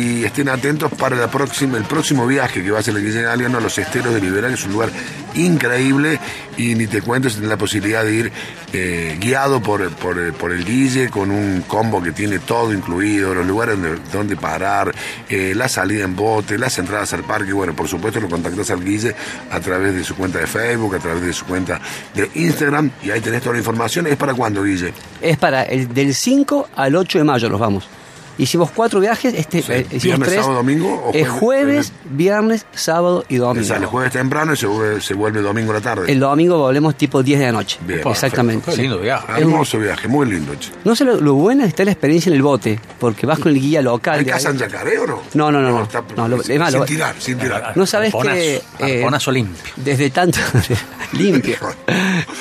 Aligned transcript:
y 0.00 0.24
estén 0.24 0.48
atentos 0.48 0.90
para 0.92 1.16
la 1.16 1.30
próxima, 1.30 1.76
el 1.76 1.84
próximo 1.84 2.26
viaje 2.26 2.62
que 2.62 2.70
va 2.70 2.78
a 2.78 2.82
ser 2.82 2.96
el 2.96 3.04
Guille 3.04 3.22
Galeano 3.22 3.58
a 3.58 3.60
los 3.60 3.76
esteros 3.78 4.14
de 4.14 4.20
Liberal, 4.20 4.50
que 4.50 4.54
es 4.54 4.64
un 4.64 4.72
lugar 4.72 4.90
increíble 5.34 6.18
y 6.56 6.74
ni 6.74 6.86
te 6.86 7.02
cuento 7.02 7.28
si 7.28 7.36
tenés 7.36 7.50
la 7.50 7.56
posibilidad 7.56 8.04
de 8.04 8.12
ir 8.12 8.32
eh, 8.72 9.16
guiado 9.20 9.62
por, 9.62 9.88
por, 9.90 10.18
el 10.18 10.64
Guille 10.64 11.10
con 11.10 11.30
un 11.30 11.62
combo 11.66 12.02
que 12.02 12.12
tiene 12.12 12.38
todo 12.38 12.72
incluido, 12.72 13.34
los 13.34 13.46
lugares 13.46 13.76
donde, 14.12 14.36
parar, 14.36 14.94
eh, 15.28 15.52
la 15.54 15.68
salida 15.68 16.04
en 16.04 16.16
bote, 16.16 16.58
las 16.58 16.78
entradas 16.78 17.12
al 17.12 17.24
parque, 17.24 17.52
bueno, 17.52 17.74
por 17.74 17.88
supuesto 17.88 18.20
lo 18.20 18.28
contactas 18.28 18.70
al 18.70 18.84
Guille 18.84 19.14
a 19.50 19.60
través 19.60 19.94
de 19.94 20.04
su 20.04 20.14
cuenta 20.14 20.38
de 20.38 20.46
Facebook, 20.46 20.94
a 20.94 20.98
través 20.98 21.22
de 21.22 21.32
su 21.32 21.44
cuenta 21.44 21.80
de 22.14 22.30
Instagram 22.34 22.90
y 23.02 23.10
ahí 23.10 23.20
tenés 23.20 23.42
toda 23.42 23.54
la 23.54 23.58
información. 23.58 24.06
¿Es 24.06 24.16
para 24.16 24.34
cuándo, 24.34 24.62
Guille? 24.62 24.92
Es 25.20 25.36
para 25.36 25.62
el 25.64 25.92
del 25.92 26.14
5 26.14 26.70
al 26.74 26.96
8 26.96 27.18
de 27.18 27.24
mayo 27.24 27.48
los 27.48 27.60
vamos. 27.60 27.99
Hicimos 28.38 28.70
cuatro 28.70 29.00
viajes, 29.00 29.34
este, 29.34 29.62
Sí. 29.62 29.72
eh, 29.72 29.80
hicimos 29.90 30.02
¿Viernes, 30.02 30.28
tres. 30.28 30.40
sábado, 30.40 30.54
domingo 30.54 30.94
o 31.06 31.10
Eh, 31.14 31.24
jueves? 31.24 31.38
jueves, 31.40 31.92
viernes, 32.04 32.66
sábado 32.74 33.24
y 33.28 33.36
domingo. 33.36 33.66
Sale 33.66 33.86
jueves 33.86 34.12
temprano 34.12 34.54
y 34.54 34.56
se 34.56 34.66
vuelve, 34.66 35.00
se 35.00 35.14
vuelve 35.14 35.40
domingo 35.42 35.72
a 35.72 35.74
la 35.74 35.80
tarde. 35.80 36.10
El 36.10 36.20
domingo 36.20 36.58
volvemos 36.58 36.96
tipo 36.96 37.22
10 37.22 37.38
de 37.40 37.46
la 37.46 37.52
noche. 37.52 37.78
Bien, 37.86 38.00
Exactamente. 38.06 38.70
Qué 38.70 38.76
sí. 38.76 38.82
lindo 38.82 38.98
viaje. 38.98 39.26
Hermoso 39.36 39.78
viaje, 39.78 40.08
muy 40.08 40.26
lindo. 40.30 40.54
che. 40.58 40.70
No 40.84 40.96
sé 40.96 41.04
lo, 41.04 41.20
lo 41.20 41.34
buena 41.34 41.66
está 41.66 41.84
la 41.84 41.92
experiencia 41.92 42.30
en 42.30 42.36
el 42.36 42.42
bote, 42.42 42.80
porque 42.98 43.26
vas 43.26 43.38
con 43.38 43.52
el 43.52 43.60
guía 43.60 43.82
local. 43.82 44.18
¿Hay 44.20 44.24
de 44.24 44.30
casa 44.30 44.50
en 44.50 44.58
Yacaré 44.58 44.98
o 44.98 45.06
no? 45.06 45.22
No, 45.34 45.52
no, 45.52 45.60
no, 45.60 45.70
no. 45.70 45.82
está- 45.82 46.02
No, 46.16 46.26
lo- 46.28 46.42
sin, 46.42 46.58
lo- 46.58 46.84
tirar, 46.84 47.14
sin 47.18 47.38
tirar. 47.38 47.76
No 47.76 47.84
sabes 47.86 48.14
Arponazo, 48.14 48.36
que. 48.36 48.62
eh, 48.80 48.98
arponazo 48.98 49.32
limpio. 49.32 49.72
Desde 49.76 50.10
tanto. 50.10 50.38
limpio. 51.12 51.56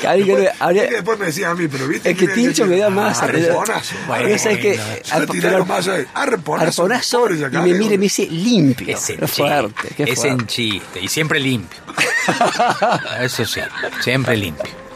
Que 0.02 0.08
alguien 0.08 0.28
que 0.28 0.42
Después, 0.44 0.60
no- 0.60 0.66
habría- 0.66 0.84
es 0.84 0.90
que 0.90 0.96
después 0.96 1.20
me 1.20 1.26
decía 1.26 1.50
a 1.50 1.56
mí, 1.56 1.68
pero 1.68 1.88
viste. 1.88 2.12
Es 2.12 2.18
que 2.18 2.28
Tincho 2.30 2.66
me 2.66 2.78
da 2.78 2.90
más. 2.90 3.22
Arponazo. 3.22 3.96
Bueno, 4.08 4.38
sabes 4.38 4.58
que. 4.60 4.80
Más 5.68 5.88
ahí. 5.92 6.06
Arponazo. 6.14 6.84
Arponazo, 6.84 7.20
pobre 7.20 7.36
y 7.36 7.58
me 7.58 7.74
mira 7.74 7.94
y 7.94 7.98
me 7.98 8.04
dice 8.04 8.26
limpio. 8.28 8.96
Es 8.96 9.10
en 9.10 9.28
fuerte, 9.28 9.90
qué. 9.96 10.04
Es 10.04 10.24
en 10.24 10.46
chiste. 10.48 11.02
Y 11.02 11.08
siempre 11.08 11.40
limpio. 11.40 11.80
Eso 13.22 13.46
sí, 13.46 13.62
siempre 14.02 14.38
limpio. 14.38 14.89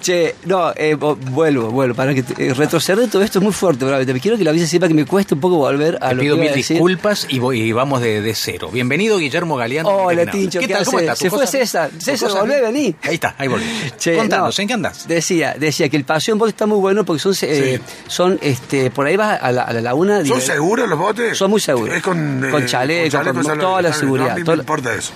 Che, 0.00 0.36
no, 0.44 0.72
eh, 0.76 0.94
vo- 0.96 1.16
vuelvo, 1.16 1.70
vuelvo, 1.70 1.94
para 1.94 2.14
que 2.14 2.22
te- 2.22 2.48
eh, 2.48 2.54
retroceder 2.54 3.08
todo 3.10 3.22
esto 3.22 3.38
es 3.38 3.42
muy 3.42 3.52
fuerte, 3.52 3.84
bravo. 3.84 4.04
Te 4.04 4.20
quiero 4.20 4.36
que 4.38 4.44
la 4.44 4.50
audiencia 4.50 4.70
sepa 4.78 4.88
que 4.88 4.94
me 4.94 5.04
cuesta 5.04 5.34
un 5.34 5.40
poco 5.40 5.56
volver 5.56 5.98
a 6.00 6.10
Te 6.10 6.14
lo 6.14 6.20
pido 6.22 6.36
que 6.36 6.42
mil 6.42 6.50
decir. 6.54 6.76
disculpas 6.76 7.26
y, 7.28 7.38
voy- 7.38 7.60
y 7.62 7.72
vamos 7.72 8.00
de, 8.00 8.20
de 8.22 8.34
cero. 8.34 8.70
Bienvenido, 8.72 9.18
Guillermo 9.18 9.56
Galeano. 9.56 9.88
Hola. 9.88 10.26
Tincho, 10.30 10.60
¿Qué 10.60 10.66
¿qué 10.68 10.74
tal? 10.74 10.84
¿Cómo 10.84 11.00
estás? 11.00 11.18
Se 11.18 11.28
fue 11.30 11.46
César. 11.46 11.90
César, 11.98 12.30
volvé, 12.32 12.60
vení. 12.60 12.94
Ahí 13.02 13.14
está, 13.14 13.34
ahí 13.38 13.48
volví. 13.48 13.64
Che, 13.98 14.16
Contanos, 14.16 14.56
no, 14.58 14.62
¿en 14.62 14.68
qué 14.68 14.74
andás? 14.74 15.08
Decía, 15.08 15.54
decía 15.58 15.88
que 15.88 15.96
el 15.96 16.04
paseo 16.04 16.34
en 16.34 16.38
bote 16.38 16.50
está 16.50 16.66
muy 16.66 16.78
bueno 16.78 17.04
porque 17.04 17.20
son, 17.20 17.34
eh, 17.42 17.80
son 18.06 18.38
este, 18.42 18.90
por 18.90 19.06
ahí 19.06 19.16
vas 19.16 19.40
a 19.42 19.50
la, 19.52 19.62
a 19.62 19.72
la 19.72 19.80
laguna. 19.80 20.24
¿Son 20.24 20.40
seguros 20.40 20.88
los 20.88 20.98
botes? 20.98 21.36
Son 21.36 21.50
muy 21.50 21.60
seguros. 21.60 21.94
Es 21.96 22.02
con, 22.02 22.46
Con 22.50 22.62
eh, 22.62 22.66
chaleco, 22.66 23.18
con 23.42 23.58
toda 23.58 23.82
la 23.82 23.92
seguridad, 23.92 24.36
No, 24.38 24.52
me 24.52 24.58
importa 24.60 24.94
eso. 24.94 25.12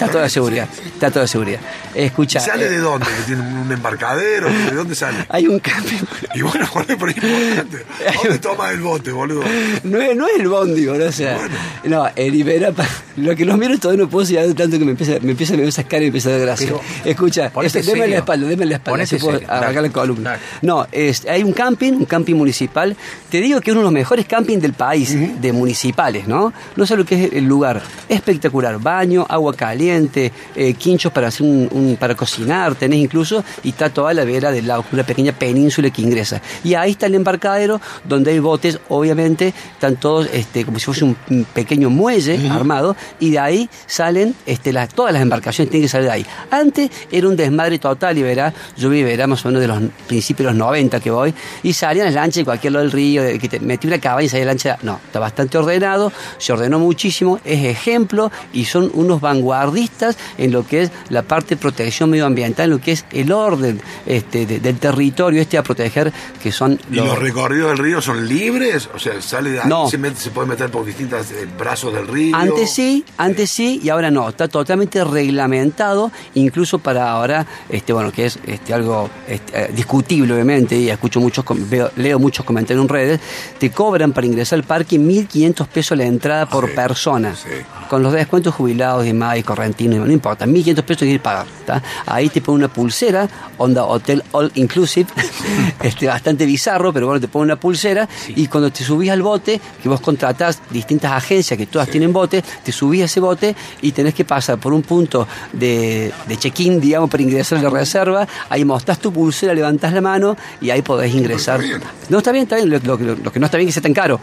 Está 0.00 0.12
toda 0.12 0.28
seguridad. 0.30 0.66
Está 0.86 1.10
toda 1.10 1.24
la 1.24 1.28
seguridad. 1.28 1.60
Escucha. 1.94 2.38
¿Y 2.38 2.42
sale 2.42 2.64
eh, 2.64 2.70
de 2.70 2.78
dónde? 2.78 3.06
¿Que 3.06 3.22
tiene 3.26 3.42
un 3.42 3.70
embarcadero? 3.70 4.48
¿De 4.48 4.74
dónde 4.74 4.94
sale? 4.94 5.26
Hay 5.28 5.46
un 5.46 5.58
camping. 5.60 5.98
Y 6.34 6.40
bueno, 6.40 6.66
¿cuál 6.72 6.86
es 6.88 6.96
por 6.96 7.10
importante? 7.10 7.84
¿Dónde 8.22 8.38
toma 8.38 8.70
el 8.70 8.80
bote, 8.80 9.12
boludo? 9.12 9.42
No 9.84 10.00
es, 10.00 10.16
no 10.16 10.26
es 10.26 10.40
el 10.40 10.48
bondi, 10.48 10.86
boludo, 10.86 11.08
o 11.08 11.12
sea, 11.12 11.38
no, 11.84 12.08
el 12.16 12.34
Iberapa, 12.34 12.86
lo 13.20 13.36
que 13.36 13.44
los 13.44 13.56
miro 13.58 13.78
todavía 13.78 14.04
no 14.04 14.10
puedo 14.10 14.26
seguir 14.26 14.54
tanto 14.54 14.78
que 14.78 14.84
me 14.84 14.92
empieza, 14.92 15.14
me 15.20 15.32
empieza 15.32 15.54
a 15.54 15.56
ver 15.56 15.66
esa 15.68 15.84
cara 15.84 15.98
y 15.98 16.04
me 16.04 16.06
empieza 16.08 16.28
a 16.30 16.32
dar 16.32 16.40
gracia. 16.40 16.66
Pero, 16.66 16.80
Escucha, 17.04 17.52
este, 17.62 17.82
deme 17.82 18.08
la 18.08 18.16
espalda, 18.16 18.46
deme 18.48 18.66
la 18.66 18.76
espalda, 18.76 19.02
así 19.04 19.16
puedo 19.16 19.38
serio, 19.38 19.48
arrancar 19.52 19.74
dale, 19.76 19.88
la 19.88 19.92
columna. 19.94 20.30
dale. 20.30 20.42
No, 20.62 20.86
es, 20.92 21.26
hay 21.26 21.42
un 21.42 21.52
camping, 21.52 21.92
un 21.92 22.04
camping 22.06 22.34
municipal, 22.34 22.96
te 23.28 23.40
digo 23.40 23.60
que 23.60 23.70
es 23.70 23.72
uno 23.72 23.80
de 23.80 23.84
los 23.84 23.92
mejores 23.92 24.26
campings 24.26 24.62
del 24.62 24.72
país, 24.72 25.14
de 25.40 25.52
municipales, 25.52 26.26
¿no? 26.26 26.52
No 26.76 26.86
sé 26.86 26.96
lo 26.96 27.04
que 27.04 27.24
es 27.26 27.32
el 27.32 27.44
lugar, 27.44 27.82
espectacular, 28.08 28.78
baño, 28.80 29.26
agua 29.28 29.54
caliente, 29.54 30.32
eh, 30.56 30.74
quinchos 30.74 31.12
para 31.12 31.28
hacer 31.28 31.46
un, 31.46 31.68
un- 31.70 31.96
para 31.96 32.14
cocinar, 32.14 32.74
tenés 32.74 32.98
incluso, 33.00 33.44
y 33.62 33.70
está 33.70 33.90
toda 33.90 34.12
la 34.14 34.24
vera 34.24 34.50
del 34.50 34.66
lago, 34.66 34.84
una 34.92 35.04
pequeña 35.04 35.32
península 35.32 35.90
que 35.90 36.02
ingresa. 36.02 36.40
Y 36.64 36.74
ahí 36.74 36.92
está 36.92 37.06
el 37.06 37.14
embarcadero, 37.14 37.80
donde 38.04 38.32
hay 38.32 38.38
botes, 38.38 38.78
obviamente, 38.88 39.52
están 39.72 39.96
todos 39.96 40.28
este, 40.32 40.64
como 40.64 40.78
si 40.78 40.84
fuese 40.86 41.04
un, 41.04 41.16
un 41.30 41.44
pequeño 41.44 41.90
muelle 41.90 42.48
armado, 42.50 42.96
y 43.18 43.30
de 43.30 43.38
ahí 43.38 43.70
salen 43.86 44.34
este, 44.46 44.72
las, 44.72 44.88
todas 44.94 45.12
las 45.12 45.22
embarcaciones 45.22 45.70
tienen 45.70 45.86
que 45.86 45.90
salir 45.90 46.06
de 46.06 46.12
ahí. 46.12 46.26
Antes 46.50 46.90
era 47.10 47.28
un 47.28 47.36
desmadre 47.36 47.78
total, 47.78 48.16
y 48.18 48.22
verá, 48.22 48.52
yo 48.76 48.88
vi 48.90 49.02
verá 49.02 49.26
más 49.26 49.44
o 49.44 49.48
menos 49.48 49.60
de 49.62 49.68
los 49.68 49.80
principios 50.06 50.46
de 50.46 50.52
los 50.52 50.54
90 50.58 51.00
que 51.00 51.10
voy, 51.10 51.34
y 51.62 51.72
salían 51.72 52.06
las 52.06 52.14
lanchas 52.14 52.36
de 52.36 52.44
cualquier 52.44 52.72
lado 52.74 52.84
del 52.84 52.92
río, 52.92 53.22
de 53.22 53.38
que 53.38 53.48
te 53.48 53.60
metí 53.60 53.86
una 53.86 53.98
cabaña 53.98 54.26
y 54.26 54.28
salía 54.28 54.46
la 54.46 54.50
lancha. 54.52 54.78
No, 54.82 55.00
está 55.04 55.18
bastante 55.18 55.58
ordenado, 55.58 56.12
se 56.38 56.52
ordenó 56.52 56.78
muchísimo, 56.78 57.40
es 57.44 57.64
ejemplo, 57.64 58.30
y 58.52 58.64
son 58.66 58.90
unos 58.94 59.20
vanguardistas 59.20 60.16
en 60.38 60.52
lo 60.52 60.66
que 60.66 60.82
es 60.82 60.90
la 61.08 61.22
parte 61.22 61.54
de 61.54 61.60
protección 61.60 62.10
medioambiental, 62.10 62.64
en 62.66 62.70
lo 62.70 62.80
que 62.80 62.92
es 62.92 63.04
el 63.12 63.32
orden 63.32 63.80
este, 64.06 64.46
de- 64.46 64.60
del 64.60 64.78
territorio 64.78 65.40
este 65.40 65.58
a 65.58 65.62
proteger, 65.62 66.12
que 66.42 66.52
son 66.52 66.78
¿Y 66.90 66.96
los 66.96 67.18
recorridos 67.18 67.68
del 67.70 67.78
río 67.78 68.00
son 68.00 68.26
libres? 68.28 68.88
O 68.94 68.98
sea, 68.98 69.20
sale 69.20 69.50
de 69.50 69.60
ahí, 69.60 69.68
No. 69.68 69.88
se, 69.88 69.98
mete- 69.98 70.16
se 70.20 70.30
puede 70.30 70.48
meter 70.48 70.70
por 70.70 70.84
distintos 70.84 71.26
brazos 71.58 71.92
del 71.94 72.06
río. 72.06 72.36
Antes 72.36 72.72
sí, 72.72 72.89
antes 73.16 73.50
sí 73.50 73.80
y 73.82 73.88
ahora 73.88 74.10
no. 74.10 74.28
Está 74.28 74.48
totalmente 74.48 75.02
reglamentado, 75.04 76.10
incluso 76.34 76.78
para 76.78 77.10
ahora, 77.10 77.46
este, 77.68 77.92
bueno, 77.92 78.12
que 78.12 78.26
es 78.26 78.38
este, 78.46 78.74
algo 78.74 79.08
este, 79.28 79.64
eh, 79.64 79.70
discutible, 79.74 80.34
obviamente, 80.34 80.76
y 80.76 80.90
escucho 80.90 81.20
muchos, 81.20 81.44
veo- 81.68 81.90
leo 81.96 82.18
muchos 82.18 82.44
comentarios 82.44 82.82
en 82.82 82.88
redes, 82.88 83.20
te 83.58 83.70
cobran 83.70 84.12
para 84.12 84.26
ingresar 84.26 84.58
al 84.58 84.64
parque 84.64 84.98
1.500 84.98 85.66
pesos 85.68 85.96
la 85.96 86.04
entrada 86.04 86.46
por 86.46 86.68
Sí, 86.68 86.74
persona. 86.76 87.34
sí. 87.34 87.48
Con 87.88 88.02
los 88.02 88.12
descuentos 88.12 88.54
jubilados 88.54 89.06
y 89.06 89.12
más 89.12 89.36
y 89.38 89.42
correntinos, 89.42 90.06
no 90.06 90.12
importa, 90.12 90.46
1.500 90.46 90.82
pesos 90.84 91.02
hay 91.02 91.12
que 91.14 91.18
pagar. 91.20 91.46
¿tá? 91.66 91.82
Ahí 92.06 92.28
te 92.28 92.40
ponen 92.40 92.64
una 92.64 92.72
pulsera, 92.72 93.28
onda 93.58 93.84
hotel 93.84 94.22
all 94.32 94.50
inclusive, 94.54 95.08
este, 95.82 96.06
bastante 96.06 96.46
bizarro, 96.46 96.92
pero 96.92 97.06
bueno, 97.06 97.20
te 97.20 97.28
ponen 97.28 97.46
una 97.52 97.60
pulsera 97.60 98.08
y 98.28 98.46
cuando 98.46 98.70
te 98.70 98.84
subís 98.84 99.10
al 99.10 99.22
bote, 99.22 99.60
que 99.82 99.88
vos 99.88 100.00
contratás 100.00 100.60
distintas 100.70 101.12
agencias 101.12 101.56
que 101.58 101.66
todas 101.66 101.88
tienen 101.88 102.12
bote, 102.12 102.42
te 102.64 102.72
subís 102.80 103.02
a 103.02 103.04
ese 103.04 103.20
bote 103.20 103.54
y 103.82 103.92
tenés 103.92 104.14
que 104.14 104.24
pasar 104.24 104.58
por 104.58 104.72
un 104.72 104.82
punto 104.82 105.28
de, 105.52 106.12
de 106.26 106.36
check-in, 106.36 106.80
digamos, 106.80 107.10
para 107.10 107.22
ingresar 107.22 107.58
a 107.58 107.62
la 107.62 107.70
reserva, 107.70 108.26
ahí 108.48 108.64
mostrás 108.64 108.98
tu 108.98 109.12
pulsera, 109.12 109.52
levantás 109.54 109.92
la 109.92 110.00
mano 110.00 110.36
y 110.60 110.70
ahí 110.70 110.80
podés 110.82 111.14
ingresar. 111.14 111.62
está. 111.62 111.90
No 112.08 112.18
está 112.18 112.32
bien, 112.32 112.44
está 112.44 112.56
bien, 112.56 112.70
lo, 112.70 112.78
lo- 112.78 113.14
lo 113.16 113.30
que 113.32 113.38
no 113.38 113.46
está 113.46 113.58
bien 113.58 113.68
es 113.68 113.74
que 113.74 113.80
sea 113.80 113.82
tan 113.82 113.94
caro. 113.94 114.18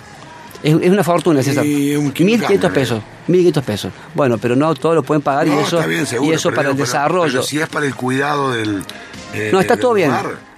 Es, 0.64 0.76
es 0.82 0.90
una 0.90 1.04
fortuna, 1.04 1.44
César. 1.44 1.64
Un 1.64 2.12
kilo 2.12 2.32
1.500 2.32 2.42
cambio, 2.42 2.74
pesos. 2.74 3.02
1.500 3.28 3.62
pesos. 3.62 3.94
Bueno, 4.16 4.38
pero 4.40 4.56
no 4.56 4.74
todos 4.74 4.96
lo 4.96 5.04
pueden 5.04 5.22
pagar 5.22 5.48
y 5.48 5.52
eso, 5.52 5.78
está 5.78 5.86
bien, 5.88 6.06
seguro, 6.08 6.32
y 6.32 6.36
eso 6.36 6.50
para 6.52 6.70
el 6.70 6.76
pero- 6.76 6.86
desarrollo. 6.86 7.32
Pero 7.32 7.44
si 7.44 7.60
es 7.60 7.70
para 7.70 7.86
el 7.86 7.94
cuidado 7.94 8.52
del. 8.54 8.84
eh, 9.36 9.50
no, 9.54 9.60
está 9.60 9.76
del 9.76 9.82
todo 9.82 9.94
bien. 9.94 10.12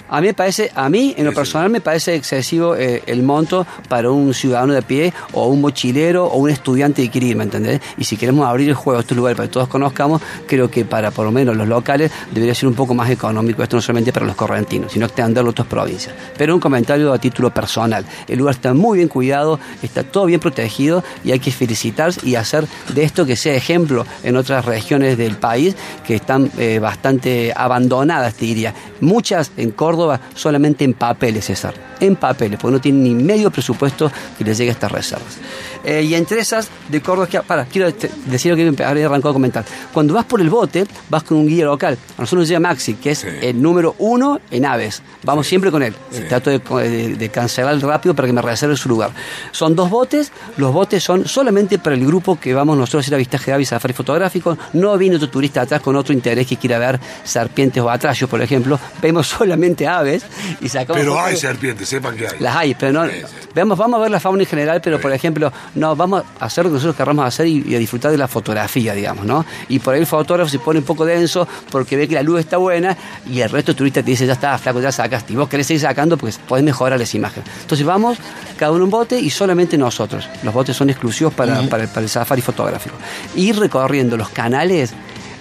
A 0.09 0.21
mí 0.21 0.27
me 0.27 0.33
parece, 0.33 0.71
a 0.73 0.89
mí 0.89 1.13
en 1.17 1.25
lo 1.25 1.33
personal 1.33 1.69
me 1.69 1.81
parece 1.81 2.15
excesivo 2.15 2.75
eh, 2.75 3.03
el 3.05 3.21
monto 3.21 3.67
para 3.87 4.09
un 4.09 4.33
ciudadano 4.33 4.73
de 4.73 4.79
a 4.79 4.81
pie 4.81 5.13
o 5.33 5.47
un 5.47 5.61
mochilero 5.61 6.25
o 6.25 6.37
un 6.37 6.49
estudiante 6.49 7.03
que 7.03 7.11
quiere 7.11 7.27
ir, 7.27 7.35
¿me 7.35 7.43
entendés? 7.43 7.79
Y 7.97 8.05
si 8.05 8.17
queremos 8.17 8.47
abrir 8.47 8.69
el 8.69 8.75
juego 8.75 8.97
a 8.97 9.01
estos 9.01 9.15
lugares 9.15 9.37
para 9.37 9.47
que 9.47 9.53
todos 9.53 9.67
conozcamos, 9.67 10.21
creo 10.47 10.71
que 10.71 10.83
para 10.83 11.11
por 11.11 11.25
lo 11.25 11.31
menos 11.31 11.55
los 11.55 11.67
locales 11.67 12.11
debería 12.31 12.55
ser 12.55 12.67
un 12.67 12.75
poco 12.75 12.95
más 12.95 13.09
económico 13.09 13.61
esto 13.61 13.77
no 13.77 13.81
solamente 13.81 14.11
para 14.11 14.25
los 14.25 14.35
correntinos, 14.35 14.93
sino 14.93 15.05
extenderlo 15.05 15.49
a 15.49 15.51
otras 15.51 15.67
provincias. 15.67 16.15
Pero 16.37 16.55
un 16.55 16.59
comentario 16.59 17.13
a 17.13 17.19
título 17.19 17.53
personal. 17.53 18.05
El 18.27 18.39
lugar 18.39 18.55
está 18.55 18.73
muy 18.73 18.97
bien 18.97 19.09
cuidado, 19.09 19.59
está 19.83 20.03
todo 20.03 20.25
bien 20.25 20.39
protegido 20.39 21.03
y 21.23 21.31
hay 21.31 21.39
que 21.39 21.51
felicitar 21.51 22.11
y 22.23 22.35
hacer 22.35 22.65
de 22.93 23.03
esto 23.03 23.25
que 23.25 23.35
sea 23.35 23.53
ejemplo 23.53 24.05
en 24.23 24.37
otras 24.37 24.65
regiones 24.65 25.17
del 25.17 25.37
país 25.37 25.75
que 26.05 26.15
están 26.15 26.49
eh, 26.57 26.79
bastante 26.79 27.53
abandonadas, 27.55 28.33
te 28.33 28.45
diría. 28.45 28.73
Muchas 29.01 29.51
en 29.57 29.71
Córdoba 29.71 29.98
solamente 30.35 30.83
en 30.85 30.93
papeles, 30.93 31.45
César. 31.45 31.73
En 31.99 32.15
papeles, 32.15 32.57
porque 32.59 32.73
no 32.73 32.81
tienen 32.81 33.03
ni 33.03 33.13
medio 33.15 33.51
presupuesto 33.51 34.11
que 34.37 34.43
les 34.43 34.57
llegue 34.57 34.69
a 34.71 34.73
estas 34.73 34.91
reservas. 34.91 35.37
Eh, 35.83 36.03
y 36.03 36.13
entre 36.15 36.39
esas 36.39 36.69
de 36.89 37.01
Córdoba, 37.01 37.27
que, 37.27 37.41
para, 37.41 37.65
quiero 37.65 37.93
te- 37.93 38.09
decir 38.25 38.51
lo 38.51 38.57
que 38.57 38.71
me 38.71 38.83
había 38.85 39.05
arrancado 39.05 39.29
a 39.29 39.33
comentar. 39.33 39.65
Cuando 39.93 40.13
vas 40.13 40.25
por 40.25 40.39
el 40.41 40.49
bote, 40.49 40.85
vas 41.09 41.23
con 41.23 41.37
un 41.37 41.47
guía 41.47 41.65
local. 41.65 41.97
A 42.17 42.21
nosotros 42.21 42.41
nos 42.43 42.49
llama 42.49 42.69
Maxi, 42.69 42.95
que 42.95 43.11
es 43.11 43.19
Sí. 43.19 43.27
el 43.41 43.61
número 43.61 43.95
uno 43.99 44.39
en 44.51 44.65
aves. 44.65 45.01
Vamos 45.23 45.47
siempre 45.47 45.71
con 45.71 45.83
él. 45.83 45.93
Trato 46.27 46.49
de, 46.49 46.59
de- 46.59 47.15
de 47.15 47.29
cancelar 47.29 47.77
rápido 47.81 48.13
para 48.15 48.27
que 48.27 48.33
me 48.33 48.41
reserve 48.41 48.75
su 48.77 48.87
lugar. 48.89 49.11
Son 49.51 49.75
dos 49.75 49.89
botes. 49.89 50.31
Los 50.57 50.73
botes 50.73 51.03
son 51.03 51.27
solamente 51.27 51.79
para 51.79 51.95
el 51.95 52.05
grupo 52.05 52.39
que 52.39 52.53
vamos 52.53 52.77
nosotros 52.77 53.01
a 53.01 53.05
hacer 53.05 53.15
avistaje 53.15 53.51
de 53.51 53.55
aves, 53.55 53.69
safari 53.69 53.93
fotográfico. 53.93 54.57
No 54.73 54.97
viene 54.97 55.15
otro 55.15 55.29
turista 55.29 55.61
atrás 55.61 55.81
con 55.81 55.95
otro 55.95 56.13
interés 56.13 56.45
que 56.47 56.57
quiera 56.57 56.77
ver 56.79 56.99
serpientes 57.23 57.81
o 57.81 57.89
atrayos, 57.89 58.29
por 58.29 58.41
ejemplo. 58.41 58.79
Vemos 59.01 59.27
solamente 59.39 59.87
aves 59.89 60.23
y 60.61 60.69
sacamos 60.69 60.99
Pero 61.01 61.19
hay 61.19 61.33
de- 61.33 61.39
serpientes, 61.39 61.89
sepan 61.89 62.15
que 62.15 62.27
hay. 62.27 62.39
las 62.39 62.55
hay, 62.55 62.75
pero 62.75 62.93
no. 62.93 63.05
Sí, 63.09 63.21
vamos 63.55 63.79
a 63.79 63.97
ver 63.99 64.11
la 64.11 64.19
fauna 64.19 64.43
en 64.43 64.47
general, 64.49 64.79
pero 64.81 65.01
por 65.01 65.11
ejemplo, 65.11 65.51
no, 65.75 65.95
vamos 65.95 66.23
a 66.39 66.45
hacer 66.45 66.63
lo 66.63 66.69
que 66.69 66.75
nosotros 66.75 66.95
querramos 66.95 67.25
hacer 67.25 67.47
y, 67.47 67.63
y 67.67 67.75
a 67.75 67.79
disfrutar 67.79 68.11
de 68.11 68.17
la 68.17 68.27
fotografía, 68.27 68.93
digamos, 68.93 69.25
¿no? 69.25 69.45
Y 69.67 69.79
por 69.79 69.93
ahí 69.93 69.99
el 70.01 70.07
fotógrafo 70.07 70.49
se 70.49 70.59
pone 70.59 70.79
un 70.79 70.85
poco 70.85 71.05
denso 71.05 71.47
porque 71.71 71.95
ve 71.97 72.07
que 72.07 72.15
la 72.15 72.23
luz 72.23 72.39
está 72.39 72.57
buena 72.57 72.95
y 73.27 73.41
el 73.41 73.49
resto 73.49 73.71
de 73.73 73.77
turistas 73.77 74.05
te 74.05 74.11
dice, 74.11 74.25
ya 74.25 74.33
está, 74.33 74.57
flaco, 74.57 74.79
ya 74.81 74.91
sacaste. 74.91 75.33
Y 75.33 75.35
vos 75.35 75.49
querés 75.49 75.67
seguir 75.67 75.81
sacando 75.81 76.17
porque 76.17 76.35
podés 76.47 76.63
mejorar 76.63 77.01
esa 77.01 77.17
imagen. 77.17 77.43
Entonces 77.61 77.85
vamos, 77.85 78.17
cada 78.57 78.71
uno 78.71 78.83
en 78.85 78.89
bote 78.89 79.19
y 79.19 79.29
solamente 79.29 79.77
nosotros. 79.77 80.27
Los 80.43 80.53
botes 80.53 80.75
son 80.77 80.89
exclusivos 80.89 81.33
para, 81.33 81.61
para 81.63 81.83
el, 81.83 81.89
para 81.89 82.01
el 82.01 82.09
safari 82.09 82.41
fotográfico. 82.41 82.95
Ir 83.35 83.57
recorriendo 83.59 84.17
los 84.17 84.29
canales 84.29 84.93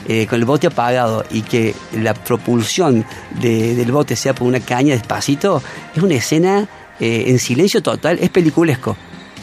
eh, 0.09 0.27
con 0.27 0.39
el 0.41 0.45
bote 0.47 0.67
apagado 0.67 1.25
y 1.31 1.43
que 1.43 1.75
la 1.93 2.15
propulsión 2.15 3.05
de- 3.41 3.75
del 3.77 3.93
bote 3.93 4.17
sea 4.17 4.35
por 4.35 4.49
una 4.49 4.61
caña 4.61 4.95
despacito, 4.95 5.63
es 5.95 6.03
una 6.03 6.15
escena 6.15 6.67
eh, 7.01 7.25
en 7.29 7.39
silencio 7.39 7.81
total, 7.83 8.19
es 8.21 8.31
peliculesco. 8.31 8.97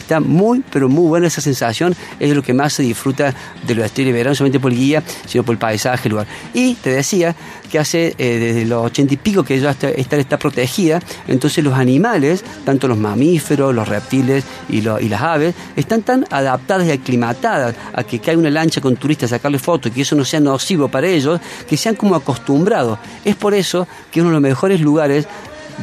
Está 0.06 0.20
muy, 0.20 0.62
pero 0.70 0.88
muy 0.88 1.08
buena 1.08 1.26
esa 1.26 1.40
sensación. 1.40 1.92
Es 2.20 2.32
lo 2.32 2.40
que 2.40 2.54
más 2.54 2.74
se 2.74 2.84
disfruta 2.84 3.34
de 3.66 3.74
los 3.74 3.84
estilos 3.84 4.12
de 4.12 4.12
verano, 4.12 4.30
no 4.30 4.34
solamente 4.36 4.60
por 4.60 4.70
el 4.70 4.78
guía, 4.78 5.02
sino 5.26 5.42
por 5.42 5.54
el 5.54 5.58
paisaje, 5.58 6.06
el 6.06 6.12
lugar. 6.12 6.28
Y 6.54 6.74
te 6.74 6.90
decía 6.90 7.34
que 7.68 7.80
hace 7.80 8.14
eh, 8.16 8.38
desde 8.38 8.66
los 8.66 8.84
ochenta 8.84 9.14
y 9.14 9.16
pico 9.16 9.42
que 9.42 9.58
ya 9.58 9.72
está, 9.72 9.88
esta 9.88 10.14
está 10.14 10.38
protegida. 10.38 11.00
Entonces 11.26 11.64
los 11.64 11.74
animales, 11.74 12.44
tanto 12.64 12.86
los 12.86 12.96
mamíferos, 12.96 13.74
los 13.74 13.88
reptiles 13.88 14.44
y, 14.68 14.80
las 14.82 15.22
aves, 15.22 15.56
están 15.74 16.02
tan 16.02 16.24
adaptadas 16.30 16.86
y 16.86 16.92
aclimatadas 16.92 17.74
a 17.92 18.04
que 18.04 18.20
cae 18.20 18.36
una 18.36 18.50
lancha 18.50 18.80
con 18.80 18.94
turistas 18.94 19.32
a 19.32 19.38
sacarle 19.38 19.58
fotos 19.58 19.90
y 19.90 19.94
que 19.96 20.02
eso 20.02 20.14
no 20.14 20.24
sea 20.24 20.38
nocivo 20.38 20.86
para 20.86 21.08
ellos, 21.08 21.40
que 21.68 21.76
se 21.76 21.88
han 21.88 21.96
como 21.96 22.14
acostumbrado. 22.14 23.00
Es 23.24 23.34
por 23.34 23.54
eso 23.54 23.88
que 24.12 24.20
uno 24.20 24.30
de 24.30 24.34
los 24.34 24.42
mejores 24.42 24.80
lugares 24.80 25.26